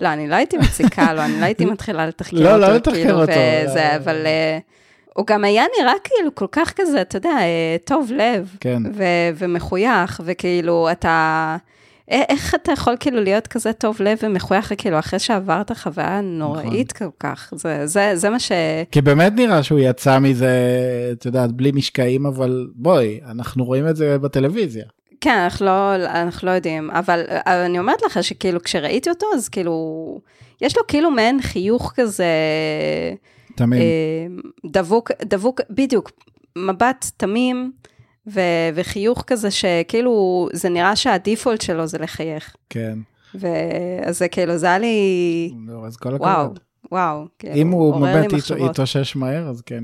לא, 0.01 0.07
אני 0.07 0.27
לא 0.27 0.35
הייתי 0.35 0.57
מציקה 0.57 1.13
לו, 1.13 1.21
אני 1.21 1.39
לא 1.39 1.45
הייתי 1.45 1.65
מתחילה 1.65 2.07
לתחקר 2.07 2.37
לא, 2.37 2.49
אותו. 2.49 2.59
לא 2.59 2.75
לתחקר 2.75 2.95
כאילו, 2.95 3.21
אותו. 3.21 3.31
וזה, 3.65 3.95
אבל 3.95 4.25
אה, 4.25 4.59
הוא 5.15 5.27
גם 5.27 5.43
היה 5.43 5.63
נראה 5.79 5.93
כאילו 6.03 6.35
כל 6.35 6.47
כך 6.51 6.73
כזה, 6.75 7.01
אתה 7.01 7.17
יודע, 7.17 7.29
אה, 7.29 7.75
טוב 7.85 8.11
לב. 8.15 8.55
כן. 8.59 8.83
ו- 8.93 9.29
ומחוייך, 9.37 10.21
וכאילו, 10.25 10.91
אתה... 10.91 11.57
איך 12.07 12.55
אתה 12.55 12.71
יכול 12.71 12.95
כאילו 12.99 13.21
להיות 13.21 13.47
כזה 13.47 13.73
טוב 13.73 14.01
לב 14.01 14.17
ומחוייך, 14.23 14.73
כאילו, 14.77 14.99
אחרי 14.99 15.19
שעברת 15.19 15.71
חוויה 15.71 16.21
נוראית 16.21 16.91
כל 16.91 17.09
כך? 17.19 17.53
זה, 17.55 17.87
זה, 17.87 18.11
זה 18.15 18.29
מה 18.29 18.39
ש... 18.39 18.51
כי 18.91 19.01
באמת 19.01 19.33
נראה 19.35 19.63
שהוא 19.63 19.79
יצא 19.79 20.19
מזה, 20.19 20.51
את 21.11 21.25
יודעת, 21.25 21.51
בלי 21.51 21.71
משקעים, 21.71 22.25
אבל 22.25 22.67
בואי, 22.75 23.19
אנחנו 23.31 23.65
רואים 23.65 23.87
את 23.87 23.95
זה 23.95 24.17
בטלוויזיה. 24.19 24.85
כן, 25.21 25.37
אנחנו 25.37 25.65
לא, 25.65 25.95
אנחנו 25.95 26.47
לא 26.47 26.51
יודעים, 26.51 26.91
אבל, 26.91 27.23
אבל 27.29 27.59
אני 27.65 27.79
אומרת 27.79 28.01
לך 28.01 28.23
שכאילו, 28.23 28.63
כשראיתי 28.63 29.09
אותו, 29.09 29.25
אז 29.35 29.49
כאילו, 29.49 30.19
יש 30.61 30.77
לו 30.77 30.83
כאילו 30.87 31.11
מעין 31.11 31.41
חיוך 31.41 31.93
כזה... 31.95 32.25
תמים. 33.55 33.81
אה, 33.81 34.27
דבוק, 34.71 35.11
דבוק, 35.25 35.61
בדיוק, 35.69 36.11
מבט 36.57 37.05
תמים 37.17 37.71
ו, 38.27 38.41
וחיוך 38.75 39.23
כזה 39.27 39.51
שכאילו, 39.51 40.47
זה 40.53 40.69
נראה 40.69 40.95
שהדיפולט 40.95 41.61
שלו 41.61 41.87
זה 41.87 41.97
לחייך. 41.97 42.55
כן. 42.69 42.99
ואז 43.35 44.17
זה 44.17 44.27
כאילו, 44.27 44.57
זה 44.57 44.65
היה 44.65 44.79
לי, 44.79 45.53
לא, 45.67 45.85
אז 45.85 45.97
כל 45.97 46.09
וואו, 46.09 46.41
הכבוד. 46.41 46.59
וואו. 46.91 47.25
כאילו, 47.39 47.55
אם 47.55 47.71
הוא 47.71 47.99
באמת. 47.99 48.29
יתאושש 48.69 49.15
מהר, 49.15 49.49
אז 49.49 49.61
כן. 49.61 49.83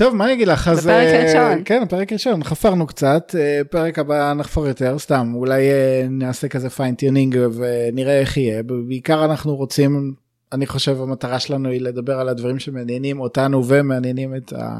טוב, 0.00 0.14
מה 0.14 0.24
אני 0.24 0.32
אגיד 0.32 0.48
לך? 0.48 0.68
אז... 0.68 0.78
בפרק 0.78 1.06
אה, 1.06 1.20
הראשון. 1.22 1.62
כן, 1.64 1.86
פרק 1.88 2.12
ראשון, 2.12 2.44
חפרנו 2.44 2.86
קצת, 2.86 3.34
אה, 3.38 3.60
פרק 3.70 3.98
הבא 3.98 4.32
נחפור 4.32 4.66
יותר, 4.66 4.98
סתם, 4.98 5.32
אולי 5.34 5.70
אה, 5.70 6.06
נעשה 6.10 6.48
כזה 6.48 6.70
fine-tuning 6.70 7.38
ונראה 7.54 8.20
איך 8.20 8.36
יהיה. 8.36 8.62
בעיקר 8.62 9.24
אנחנו 9.24 9.56
רוצים, 9.56 10.14
אני 10.52 10.66
חושב 10.66 11.00
המטרה 11.00 11.38
שלנו 11.38 11.68
היא 11.68 11.80
לדבר 11.80 12.20
על 12.20 12.28
הדברים 12.28 12.58
שמעניינים 12.58 13.20
אותנו 13.20 13.66
ומעניינים 13.66 14.36
את 14.36 14.52
ה... 14.52 14.78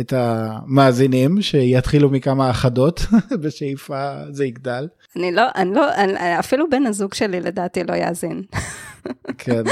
את 0.00 0.12
המאזינים 0.16 1.42
שיתחילו 1.42 2.10
מכמה 2.10 2.50
אחדות 2.50 3.00
בשאיפה 3.42 4.14
זה 4.30 4.44
יגדל. 4.44 4.88
אני 5.16 5.32
לא, 5.32 5.42
אני 5.56 5.74
לא, 5.74 5.94
אני, 5.94 6.38
אפילו 6.38 6.70
בן 6.70 6.86
הזוג 6.86 7.14
שלי 7.14 7.40
לדעתי 7.40 7.84
לא 7.84 7.94
יאזין. 7.94 8.42
כן. 9.38 9.62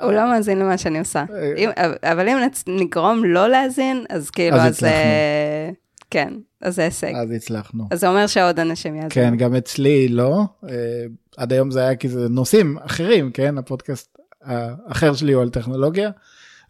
הוא 0.00 0.12
לא 0.12 0.30
מאזין 0.30 0.58
למה 0.58 0.78
שאני 0.78 0.98
עושה. 0.98 1.24
אם, 1.56 1.70
אבל 2.02 2.28
אם 2.28 2.36
נגרום 2.66 3.24
לא 3.24 3.48
להאזין, 3.48 4.04
אז 4.08 4.30
כאילו, 4.30 4.56
אז 4.56 4.62
אז... 4.62 4.68
הצלחנו. 4.74 4.94
אה, 4.94 5.70
כן, 6.10 6.32
אז 6.62 6.74
זה 6.74 6.84
הישג. 6.84 7.14
אז 7.14 7.30
הצלחנו. 7.30 7.84
אז 7.90 8.00
זה 8.00 8.08
אומר 8.08 8.26
שעוד 8.26 8.60
אנשים 8.60 8.94
יאזינו. 8.94 9.10
כן, 9.10 9.36
גם 9.36 9.54
אצלי 9.54 10.08
לא. 10.08 10.44
אה, 10.68 11.04
עד 11.36 11.52
היום 11.52 11.70
זה 11.70 11.80
היה 11.80 11.96
כי 11.96 12.08
זה 12.08 12.28
נושאים 12.28 12.78
אחרים, 12.78 13.30
כן? 13.30 13.58
הפודקאסט 13.58 14.18
האחר 14.42 15.14
שלי 15.14 15.32
הוא 15.32 15.42
על 15.42 15.50
טכנולוגיה, 15.50 16.10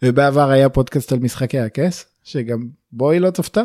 ובעבר 0.03 0.49
היה 0.49 0.69
פודקאסט 0.69 1.11
על 1.11 1.19
משחקי 1.19 1.59
הכס, 1.59 2.05
שגם 2.23 2.67
בו 2.91 3.09
היא 3.09 3.21
לא 3.21 3.31
צפתה. 3.31 3.61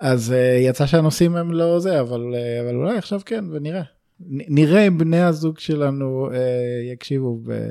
אז 0.00 0.32
אה, 0.32 0.58
יצא 0.60 0.86
שהנושאים 0.86 1.36
הם 1.36 1.52
לא 1.52 1.80
זה, 1.80 2.00
אבל, 2.00 2.34
אה, 2.34 2.60
אבל 2.60 2.74
אולי 2.74 2.98
עכשיו 2.98 3.20
כן, 3.26 3.44
ונראה. 3.52 3.82
נראה 4.20 4.86
אם 4.86 4.98
בני 4.98 5.20
הזוג 5.20 5.58
שלנו 5.58 6.30
אה, 6.32 6.92
יקשיבו. 6.92 7.40
ב... 7.44 7.70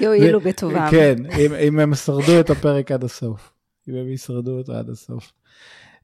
יועילו 0.00 0.40
בטובם. 0.40 0.88
כן, 0.90 1.14
אם, 1.38 1.54
אם 1.54 1.78
הם 1.78 1.94
שרדו 1.94 2.40
את 2.40 2.50
הפרק 2.50 2.92
עד 2.92 3.04
הסוף. 3.04 3.52
אם 3.88 3.94
הם 3.94 4.12
ישרדו 4.12 4.58
אותו 4.58 4.72
עד 4.72 4.90
הסוף. 4.90 5.32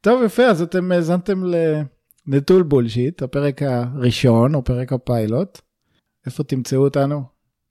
טוב, 0.01 0.23
יפה, 0.25 0.43
אז 0.43 0.63
אתם 0.63 0.93
האזנתם 0.93 1.43
לנטול 2.27 2.63
בולשיט, 2.63 3.23
הפרק 3.23 3.63
הראשון, 3.63 4.55
או 4.55 4.65
פרק 4.65 4.93
הפיילוט. 4.93 5.61
איפה 6.27 6.45
תמצאו 6.45 6.85
אותנו? 6.85 7.23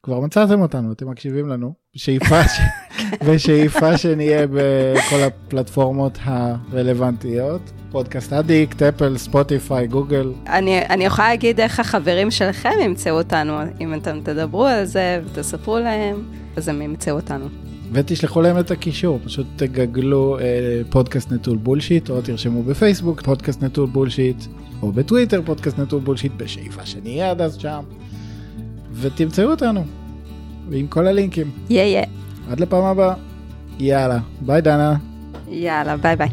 כבר 0.04 0.20
מצאתם 0.20 0.62
אותנו, 0.62 0.92
אתם 0.92 1.10
מקשיבים 1.10 1.48
לנו. 1.48 1.74
בשאיפה, 1.96 2.44
ש... 2.48 2.60
בשאיפה 3.28 3.98
שנהיה 3.98 4.48
בכל 4.48 5.16
הפלטפורמות 5.28 6.18
הרלוונטיות. 6.24 7.62
Podcast 7.92 8.34
Addict, 8.34 8.82
אפל, 8.82 9.18
ספוטיפיי, 9.18 9.88
גוגל. 9.88 10.34
אני, 10.48 10.86
אני 10.86 11.06
יכולה 11.06 11.30
להגיד 11.30 11.60
איך 11.60 11.80
החברים 11.80 12.32
שלכם 12.32 12.72
ימצאו 12.84 13.18
אותנו, 13.18 13.54
אם 13.82 13.94
אתם 13.94 14.20
תדברו 14.24 14.66
על 14.66 14.86
זה 14.86 15.22
ותספרו 15.26 15.80
להם, 15.80 16.24
אז 16.56 16.68
הם 16.68 16.82
ימצאו 16.82 17.16
אותנו. 17.16 17.46
ותשלחו 17.92 18.42
להם 18.42 18.60
את 18.60 18.72
הקישור, 18.72 19.20
פשוט 19.26 19.48
תגגלו 19.56 20.40
אה, 20.40 20.82
פודקאסט 20.90 21.32
נטול 21.32 21.58
בולשיט, 21.58 22.10
או 22.10 22.22
תרשמו 22.22 22.64
בפייסבוק 22.64 23.22
פודקאסט 23.22 23.64
נטול 23.64 23.86
בולשיט, 23.86 24.44
או 24.82 24.92
בטוויטר 24.92 25.42
פודקאסט 25.46 25.80
נטול 25.80 26.00
בולשיט, 26.00 26.32
בשאיפה 26.38 26.86
שנהיה 26.86 27.32
עד 27.32 27.42
אז 27.42 27.56
שם, 27.56 27.84
ותמצאו 29.02 29.52
אותנו, 29.52 29.84
ועם 30.70 30.88
כל 30.88 31.08
הלינקים. 31.08 31.52
yeah 31.70 31.82
yeah. 31.82 32.04
עד 32.52 32.60
לפעם 32.60 32.84
הבאה. 32.84 33.14
יאללה, 33.80 34.20
ביי 34.42 34.62
דנה. 34.62 34.96
יאללה, 35.50 35.98
ביי 35.98 36.16
ביי. 36.16 36.30